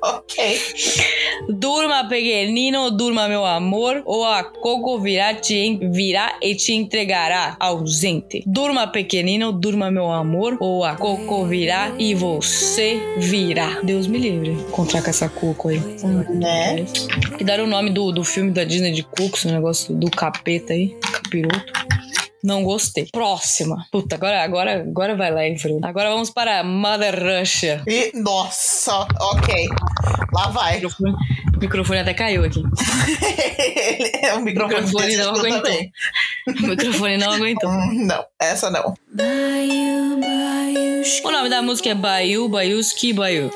[0.07, 0.61] Ok.
[1.49, 7.57] Durma, pequenino, durma, meu amor, ou a Coco virá, te en- virá e te entregará
[7.59, 8.43] ausente.
[8.47, 13.81] Durma, pequenino, durma, meu amor, ou a Coco virá e você virá.
[13.83, 15.81] Deus me livre encontrar com essa Coco aí.
[16.35, 16.85] Né?
[17.39, 20.73] Que deram o nome do, do filme da Disney de Coco, esse negócio do capeta
[20.75, 21.73] aí, capiroto.
[22.45, 23.09] Não gostei.
[23.11, 23.86] Próxima.
[23.90, 25.57] Puta, agora, agora, agora vai lá, hein.
[25.82, 27.82] Agora vamos para Mother Russia.
[27.86, 29.66] E, nossa, ok.
[30.30, 30.82] Lá vai.
[31.65, 32.61] O microfone, o microfone até caiu aqui.
[32.61, 35.62] o microfone, microfone desse não aguentou.
[35.62, 35.93] bem.
[36.47, 37.71] O microfone não aguentou.
[38.05, 38.95] Não, essa não.
[41.23, 43.51] O nome da música é Baiu, Baiuski, Baiu.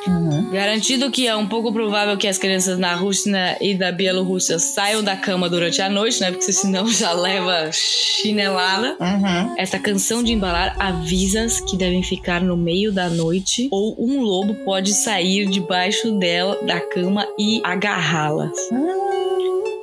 [0.53, 5.03] Garantido que é um pouco provável que as crianças na Rússia e da Bielorrússia saiam
[5.03, 6.31] da cama durante a noite, né?
[6.31, 8.97] Porque senão já leva chinelada.
[9.01, 9.55] Uhum.
[9.59, 14.55] Esta canção de embalar avisa que devem ficar no meio da noite ou um lobo
[14.65, 17.61] pode sair debaixo dela da cama e
[17.99, 18.53] agarrá-las.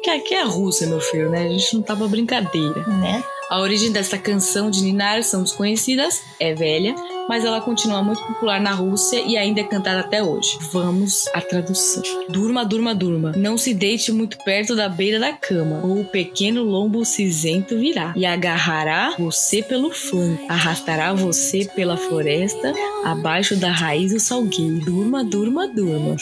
[0.01, 1.45] Que aqui é a Rússia, meu filho, né?
[1.45, 2.85] A gente não tá pra brincadeira.
[2.87, 3.23] Né?
[3.49, 6.95] A origem dessa canção de Ninar são desconhecidas, é velha,
[7.27, 10.57] mas ela continua muito popular na Rússia e ainda é cantada até hoje.
[10.71, 12.03] Vamos à tradução.
[12.29, 13.33] Durma, durma, durma.
[13.35, 18.13] Não se deite muito perto da beira da cama, ou o pequeno lombo cinzento virá
[18.15, 24.79] e agarrará você pelo flanco, arrastará você pela floresta, abaixo da raiz do salgueiro.
[24.85, 26.15] Durma, durma, durma.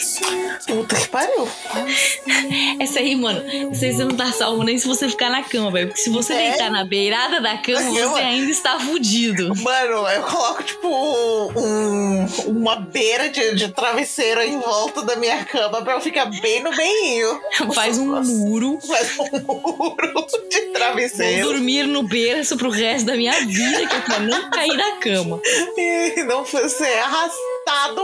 [0.66, 1.48] Puta que pariu.
[2.80, 3.42] Essa aí, mano,
[3.72, 5.88] essa aí você não tá salvo nem se você ficar na cama, velho.
[5.88, 6.50] Porque se você É?
[6.50, 9.54] deitar na beirada da cama, Da você ainda está fudido.
[9.62, 10.88] Mano, eu coloco, tipo,
[11.56, 16.62] um- uma beira de, de travesseiro em volta da minha cama pra eu ficar bem
[16.62, 17.40] no meinho.
[17.74, 18.78] Faz um muro.
[18.86, 21.48] Faz um muro de Vou travesseiro.
[21.48, 25.40] dormir no berço pro resto da minha vida, que é pra não cair da cama.
[25.76, 27.53] E não ser arrastado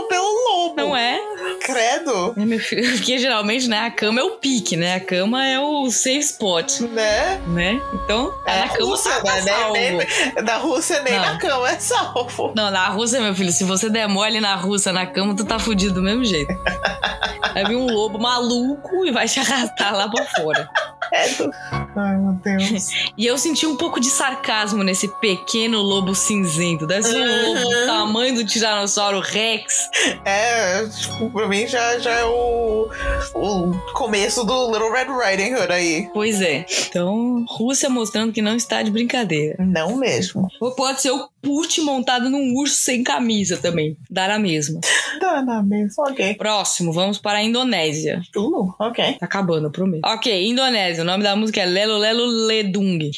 [0.07, 0.75] pelo lobo.
[0.75, 1.19] Não é?
[1.61, 2.33] Credo.
[2.37, 4.95] É, meu filho, Porque geralmente, né, a cama é o pique, né?
[4.95, 7.41] A cama é o safe spot, Né?
[7.47, 7.81] né?
[7.93, 9.41] Então, tá É na cama, Rússia, tá, né?
[9.41, 9.73] salvo.
[9.73, 11.21] Nem, nem- da Rússia nem Não.
[11.21, 12.53] na cama é salvo.
[12.55, 15.59] Não, na Rússia, meu filho, se você der mole na Rússia na cama, tu tá
[15.59, 16.51] fudido do mesmo jeito.
[17.53, 20.69] Vai vir um lobo maluco e vai te arrastar lá pra fora.
[21.11, 21.51] Credo.
[21.95, 22.89] Ai, meu Deus.
[23.17, 26.87] E eu senti um pouco de sarcasmo nesse pequeno lobo cinzento.
[26.87, 29.89] Deve ser um lobo do tamanho do Tiranossauro Rex.
[30.25, 32.89] É, tipo, pra mim já, já é o,
[33.35, 36.09] o começo do Little Red Riding Hood aí.
[36.13, 36.65] Pois é.
[36.87, 39.57] Então, Rússia mostrando que não está de brincadeira.
[39.59, 40.47] Não mesmo.
[40.59, 43.97] Ou pode ser o Putin montado num urso sem camisa também.
[44.09, 44.79] Dá na mesma.
[45.19, 46.03] Dá na mesma.
[46.09, 46.35] Ok.
[46.35, 48.21] Próximo, vamos para a Indonésia.
[48.35, 49.13] Uh, ok.
[49.19, 50.05] Tá acabando, eu prometo.
[50.05, 51.03] Ok, Indonésia.
[51.03, 53.09] O nome da música é Lelo Lelo Ledung.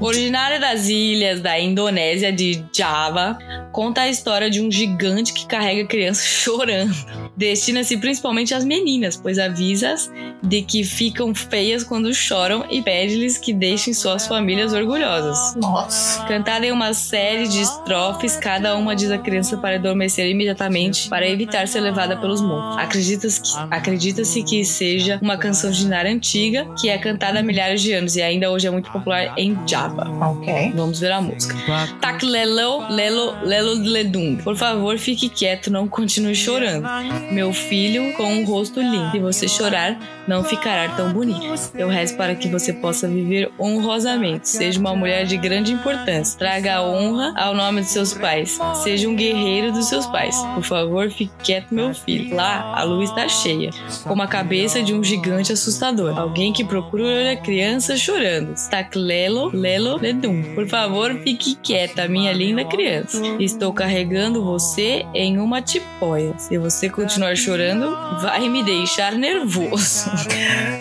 [0.00, 3.38] Originária das ilhas da Indonésia de Java,
[3.72, 6.94] conta a história de um gigante que carrega crianças chorando.
[7.36, 10.10] Destina-se principalmente às meninas, pois avisa-as
[10.42, 15.56] de que ficam feias quando choram e pede-lhes que deixem suas famílias orgulhosas.
[15.56, 16.22] Nossa.
[16.24, 21.28] Cantada em uma série de estrofes, cada uma diz à criança para adormecer imediatamente para
[21.28, 22.84] evitar ser levada pelos monstros.
[22.84, 27.82] Acredita-se que, acredita-se que seja uma canção de Nara antiga que é cantada há milhares
[27.82, 30.08] de anos e ainda hoje é muito popular em Java.
[30.20, 30.72] Ok.
[30.74, 31.54] Vamos ver a música.
[32.00, 34.36] Tak lelo, lelo, lelo ledung.
[34.36, 36.86] Por favor, fique quieto, não continue chorando.
[37.30, 39.10] Meu filho com um rosto lindo.
[39.12, 39.98] Se você chorar,
[40.28, 41.40] não ficará tão bonito.
[41.74, 44.48] Eu rezo para que você possa viver honrosamente.
[44.48, 46.38] Seja uma mulher de grande importância.
[46.38, 48.58] Traga honra ao nome de seus pais.
[48.82, 50.36] Seja um guerreiro dos seus pais.
[50.54, 52.34] Por favor, fique quieto, meu filho.
[52.34, 53.70] Lá, a lua está cheia,
[54.04, 56.18] como a cabeça de um gigante assustador.
[56.18, 58.54] Alguém que procura a criança chorando.
[58.70, 60.54] Tak lelo, lelo, ledum.
[60.54, 63.20] Por favor, fique quieta, minha linda criança.
[63.38, 66.34] Estou carregando você em uma tipóia.
[66.38, 67.90] Se você continuar chorando,
[68.20, 70.10] vai me deixar nervoso.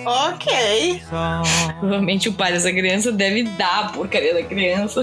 [0.05, 1.01] Ok.
[1.79, 5.01] Provavelmente o pai dessa criança deve dar a porcaria da criança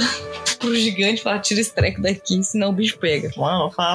[0.58, 3.30] pro gigante e falar: tira esse treco daqui, senão o bicho pega.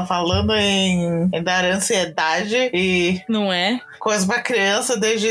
[0.07, 3.79] Falando em, em dar ansiedade e Não é?
[3.99, 5.29] coisa pra criança desde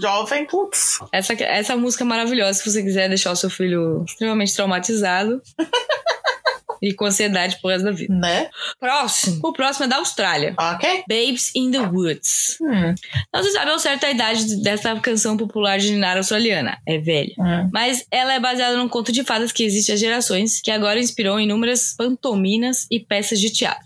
[0.00, 0.98] jovem, putz.
[1.12, 5.40] Essa, essa música é maravilhosa se você quiser deixar o seu filho extremamente traumatizado.
[6.82, 8.14] E com ansiedade pro resto da vida.
[8.14, 8.48] Né?
[8.78, 9.40] Próximo.
[9.44, 10.54] O próximo é da Austrália.
[10.58, 11.04] Ok.
[11.08, 12.56] Babes in the Woods.
[12.60, 12.94] Hum,
[13.32, 16.78] Não se sabe ao certo a idade dessa canção popular de Nara australiana.
[16.86, 17.34] É velha.
[17.38, 17.70] hum.
[17.72, 21.38] Mas ela é baseada num conto de fadas que existe há gerações, que agora inspirou
[21.40, 23.84] inúmeras pantominas e peças de teatro.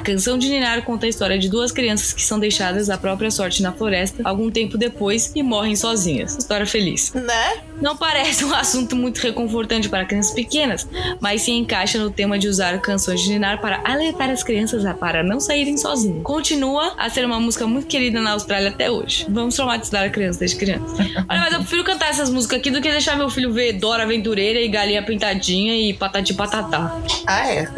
[0.00, 3.62] Canção de Ninar conta a história de duas crianças que são deixadas à própria sorte
[3.62, 6.36] na floresta algum tempo depois e morrem sozinhas.
[6.36, 7.12] História feliz.
[7.12, 7.60] Né?
[7.80, 10.86] Não parece um assunto muito reconfortante para crianças pequenas,
[11.20, 14.94] mas se encaixa no tema de usar canções de Ninar para alertar as crianças a
[14.94, 16.22] para não saírem sozinhas.
[16.22, 19.26] Continua a ser uma música muito querida na Austrália até hoje.
[19.28, 20.94] Vamos traumatizar a criança desde criança.
[21.28, 24.02] Olha, mas eu prefiro cantar essas músicas aqui do que deixar meu filho ver Dora
[24.02, 26.96] Aventureira e Galinha Pintadinha e Patati Patatá.
[27.26, 27.68] Ah, é.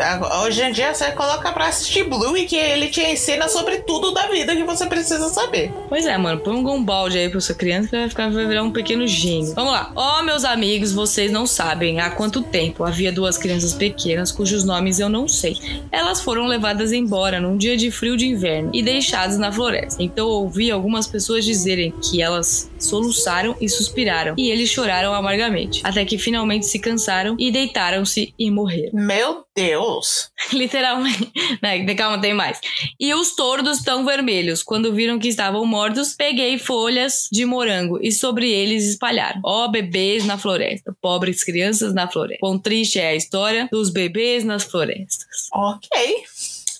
[0.44, 4.26] Hoje em dia você coloca pra assistir Bluey que ele te ensina sobre tudo da
[4.26, 5.72] vida que você precisa saber.
[5.88, 8.62] Pois é, mano, põe um balde aí pra sua criança que vai, ficar, vai virar
[8.62, 9.54] um pequeno gênio.
[9.54, 9.92] Vamos lá.
[9.94, 14.98] Ó, meus amigos, vocês não sabem há quanto tempo havia duas crianças pequenas cujos nomes
[14.98, 15.56] eu não sei.
[15.90, 20.02] Elas foram levadas embora num dia de frio de inverno e deixadas na floresta.
[20.02, 26.05] Então ouvi algumas pessoas dizerem que elas soluçaram e suspiraram e eles choraram amargamente, até
[26.05, 28.91] que finalmente se cansaram e deitaram-se e morreram.
[29.12, 30.30] Meu Deus.
[30.53, 31.33] Literalmente.
[31.62, 32.59] Né, calma, tem mais.
[32.99, 34.62] E os tordos tão vermelhos.
[34.62, 39.41] Quando viram que estavam mortos, peguei folhas de morango e sobre eles espalharam.
[39.45, 40.97] Ó bebês na floresta.
[41.01, 42.41] Pobres crianças na floresta.
[42.41, 45.49] Quão triste é a história dos bebês nas florestas.
[45.53, 46.24] Ok.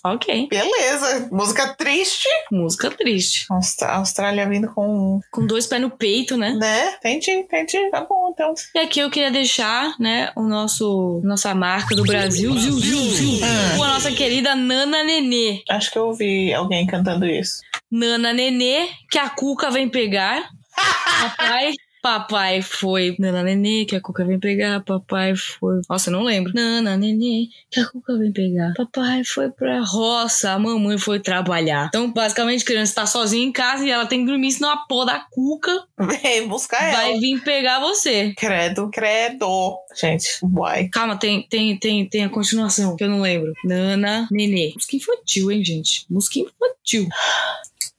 [0.03, 0.47] Ok.
[0.49, 1.29] Beleza.
[1.31, 2.27] Música triste.
[2.51, 3.45] Música triste.
[3.49, 5.21] Austrália vindo com.
[5.31, 6.51] Com dois pés no peito, né?
[6.53, 6.95] Né?
[6.97, 7.89] Entendi, entendi.
[7.89, 8.53] Tá bom, então.
[8.75, 13.77] E aqui eu queria deixar, né, o nosso nossa marca do Brasil, Zil, Ah.
[13.77, 15.61] com a nossa querida Nana Nenê.
[15.69, 17.61] Acho que eu ouvi alguém cantando isso.
[17.89, 20.49] Nana Nenê, que a Cuca vem pegar.
[21.37, 21.71] Papai,
[22.03, 23.15] papai foi.
[23.17, 24.81] Nana Nenê, que a Cuca vem pegar.
[24.83, 25.79] Papai foi.
[25.89, 26.51] Nossa, eu não lembro.
[26.53, 28.73] Nana Nenê, que a Cuca vem pegar.
[28.75, 31.87] Papai foi pra roça, a mamãe foi trabalhar.
[31.87, 34.77] Então, basicamente, a criança tá sozinha em casa e ela tem que dormir, senão a
[34.77, 36.97] porra da Cuca Vem buscar ela.
[36.97, 38.33] vai vir pegar você.
[38.35, 39.77] Credo, credo.
[39.95, 40.89] Gente, uai.
[40.89, 43.53] Calma, tem, tem, tem, tem a continuação, que eu não lembro.
[43.63, 44.73] Nana Nenê.
[44.75, 46.05] Música infantil, hein, gente?
[46.09, 47.07] Música infantil.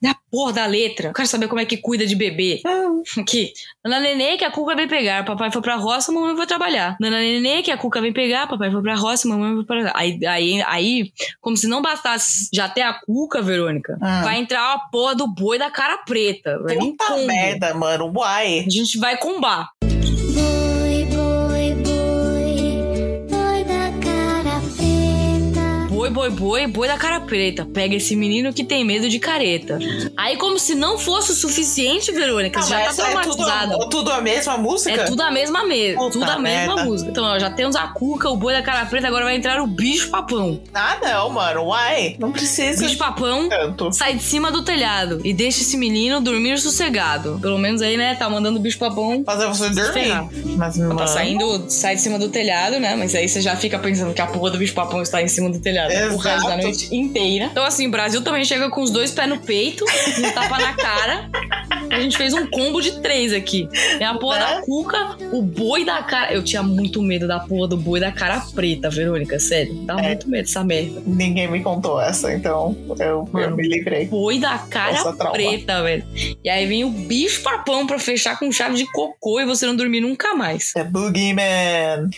[0.02, 1.08] Da porra da letra.
[1.10, 2.60] Eu quero saber como é que cuida de bebê.
[3.20, 3.52] Aqui.
[3.84, 5.24] Nana Nenê, que a Cuca vem pegar.
[5.24, 6.96] Papai foi pra roça, mamãe foi trabalhar.
[7.00, 8.48] Nana Nenê, que a Cuca vem pegar.
[8.48, 9.92] Papai foi pra roça, mamãe foi pra...
[9.94, 14.22] Aí, aí, aí como se não bastasse já ter a Cuca, Verônica, Ah.
[14.24, 16.58] vai entrar a porra do boi da cara preta.
[16.80, 18.10] Puta merda, mano.
[18.16, 18.64] Uai.
[18.66, 19.68] A gente vai combar.
[26.14, 27.66] Boi, boi, boi, da cara preta.
[27.66, 29.80] Pega esse menino que tem medo de careta.
[30.16, 34.12] Aí, como se não fosse o suficiente, Verônica, você já tá mas é tudo, tudo
[34.12, 34.92] a mesma música?
[34.92, 36.84] É tudo a mesma Puta tudo a mesma merda.
[36.84, 37.10] música.
[37.10, 39.66] Então, ó, já temos a cuca, o boi da cara preta, agora vai entrar o
[39.66, 40.60] bicho papão.
[40.72, 41.64] Ah, não, mano.
[41.64, 42.14] Uai.
[42.20, 43.90] Não precisa bicho papão tanto.
[43.92, 47.40] sai de cima do telhado e deixa esse menino dormir sossegado.
[47.42, 50.14] Pelo menos aí, né, tá mandando o bicho papão Fazer você dormir.
[50.56, 50.96] Mas, mano.
[50.96, 52.94] Tá saindo, sai de cima do telhado, né?
[52.94, 55.50] Mas aí você já fica pensando que a porra do bicho papão está em cima
[55.50, 56.62] do telhado o resto da Exato.
[56.62, 57.46] noite inteira.
[57.46, 59.84] Então, assim, o Brasil também chega com os dois pés no peito,
[60.18, 61.28] um tapa na cara.
[61.90, 63.68] A gente fez um combo de três aqui.
[63.98, 64.46] Tem a porra Né?
[64.56, 66.32] da cuca, o boi da cara.
[66.32, 69.74] Eu tinha muito medo da porra do boi da cara preta, Verônica, sério.
[69.84, 70.08] Dá É.
[70.08, 71.02] muito medo dessa merda.
[71.06, 74.06] Ninguém me contou essa, então eu, eu me livrei.
[74.06, 76.04] Boi da cara preta, velho.
[76.42, 79.76] E aí vem o bicho papão pra fechar com chave de cocô e você não
[79.76, 80.72] dormir nunca mais.
[80.76, 82.08] É Boogeyman.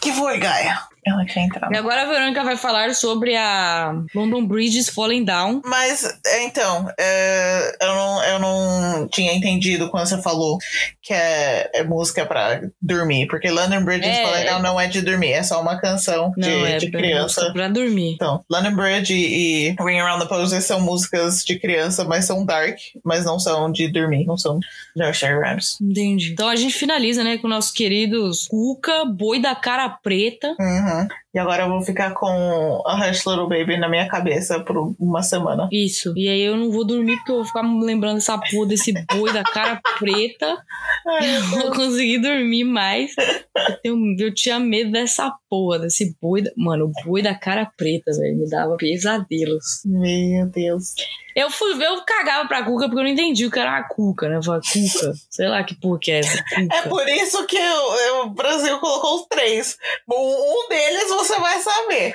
[0.00, 0.78] Que foi, Gaia?
[1.06, 1.70] Ela quer entrar.
[1.72, 5.60] E agora a Verônica vai falar sobre a London Bridge is Falling Down.
[5.64, 10.58] Mas, é, então, é, eu, não, eu não tinha entendido quando você falou
[11.02, 13.26] que é, é música pra dormir.
[13.26, 14.62] Porque London Bridge É, Falling Down é.
[14.62, 17.52] não é de dormir, é só uma canção de, Não, é de pra- criança.
[17.52, 18.14] pra dormir.
[18.14, 22.78] Então, London Bridge e, Ring Around the Poses são músicas de criança, mas são dark,
[23.04, 24.58] mas não são de dormir, não são
[24.96, 25.76] nursery rhymes.
[25.80, 26.32] Entendi.
[26.32, 30.54] Então a gente finaliza, né, com nossos queridos Cuca, Boi da Cara Preta.
[30.58, 30.93] Uhum.
[31.34, 35.22] E agora eu vou ficar com a Hush Little Baby na minha cabeça por uma
[35.22, 35.68] semana.
[35.72, 36.12] Isso.
[36.16, 39.32] E aí eu não vou dormir porque eu vou ficar lembrando dessa porra desse boi
[39.32, 40.56] da cara preta.
[41.08, 43.12] Ai, Eu não vou conseguir dormir mais.
[43.18, 46.42] Eu, tenho- eu tinha medo dessa porra, desse boi.
[46.42, 46.50] Da...
[46.56, 49.64] Mano, o boi da cara preta, velho, me dava pesadelos.
[49.84, 50.94] Meu Deus.
[51.36, 54.28] Eu fui eu cagava pra Cuca porque eu não entendi o que era uma Cuca,
[54.28, 54.36] né?
[54.36, 56.38] Eu falei, Cuca, sei lá que porra que é essa.
[56.38, 56.88] É Cuca.
[56.88, 59.76] por isso que eu- o Brasil colocou os três.
[60.08, 62.14] Um, um deles você vai saber.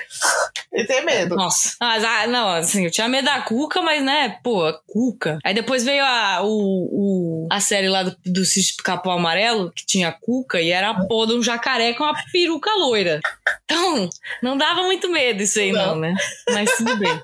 [0.72, 1.34] E ter medo.
[1.34, 1.74] Nossa.
[1.80, 5.38] Mas, ah, não, assim, eu tinha medo da Cuca, mas, né, pô, Cuca.
[5.44, 6.46] Aí depois veio a, o,
[7.44, 10.90] o- a série lá do, do Sítio Capão Amarelo, que tinha a Cuca, e era
[10.90, 13.20] a porra de um jacaré com uma peruca loira.
[13.64, 14.08] Então,
[14.42, 16.00] não dava muito medo isso aí, não, Não.
[16.00, 16.14] né?
[16.50, 17.20] Mas tudo bem.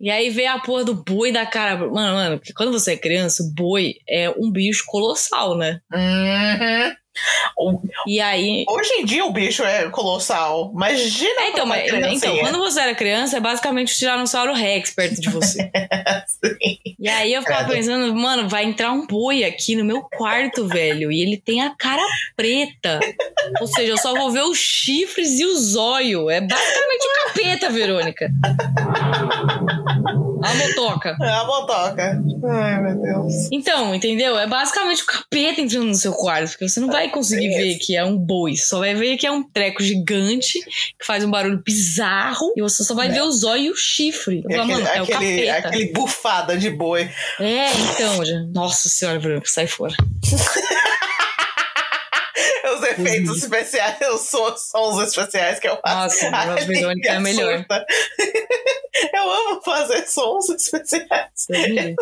[0.00, 1.76] E aí veio a porra do boi da cara.
[1.76, 5.80] Mano, mano, porque quando você é criança, o boi é um bicho colossal, né?
[5.92, 6.94] Uhum.
[8.06, 8.64] E aí.
[8.68, 10.70] Hoje em dia o bicho é colossal.
[10.74, 12.40] Imagina É, então, mas, então, criancinha.
[12.42, 15.70] quando você era criança, é basicamente o Tiranossauro Rex perto de você.
[16.98, 21.12] E aí eu ficava pensando, mano, vai entrar um boi aqui no meu quarto, velho.
[21.12, 22.02] E ele tem a cara
[22.36, 22.98] preta.
[23.60, 26.28] Ou seja, eu só vou ver os chifres e o zóio.
[26.28, 28.30] É basicamente o capeta, Verônica.
[30.42, 31.16] A motoca.
[31.20, 32.22] É a motoca.
[32.50, 33.48] Ai, meu Deus.
[33.50, 34.38] Então, entendeu?
[34.38, 37.96] É basicamente o capeta entrando no seu quarto, porque você não vai conseguir ver que
[37.96, 40.60] é um boi, só vai ver que é um treco gigante,
[40.98, 44.42] que faz um barulho bizarro, e você só vai ver o zóio e o chifre.
[44.48, 45.68] Eu falo, aquele, mano, é o aquele, capeta.
[45.68, 47.10] aquele bufada de boi.
[47.40, 48.40] É, então, já.
[48.52, 49.94] Nossa senhora, Bruno, sai fora.
[52.92, 56.24] Os efeitos especiais, os sons, especiais que eu faço.
[56.24, 57.54] Nossa, a Ai, Verônica é me melhor.
[57.54, 57.86] assusta.
[59.14, 61.46] Eu amo fazer sons especiais.
[61.48, 61.94] Deus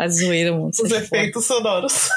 [0.00, 0.18] livre.
[0.20, 0.68] Tá zoeira, mano.
[0.68, 0.96] Os fora.
[0.96, 2.08] efeitos sonoros.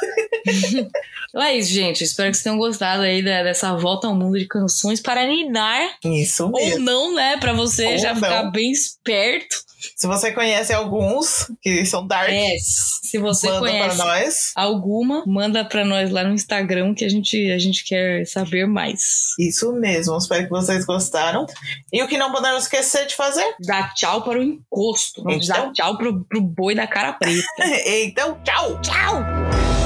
[1.30, 2.04] Então é isso, gente.
[2.04, 5.82] Espero que vocês tenham gostado aí da- dessa volta ao mundo de canções para ninar.
[6.06, 6.80] Isso Ou mesmo.
[6.86, 7.38] não, né?
[7.38, 8.22] Pra você Ou já não.
[8.22, 9.56] ficar bem esperto.
[9.98, 14.52] Se você conhece alguns que são dark, É, se você manda conhece para nós.
[14.56, 19.34] alguma, manda pra nós lá no Instagram que a gente, a gente quer saber mais.
[19.38, 20.16] Isso mesmo.
[20.18, 21.46] Espero que vocês gostaram.
[21.92, 23.44] E o que não podemos esquecer de fazer?
[23.66, 25.22] Dá tchau para o encosto.
[25.30, 25.48] Então?
[25.66, 27.44] dar tchau pro, pro boi da cara preta.
[27.86, 28.80] então, tchau!
[28.82, 29.83] Tchau!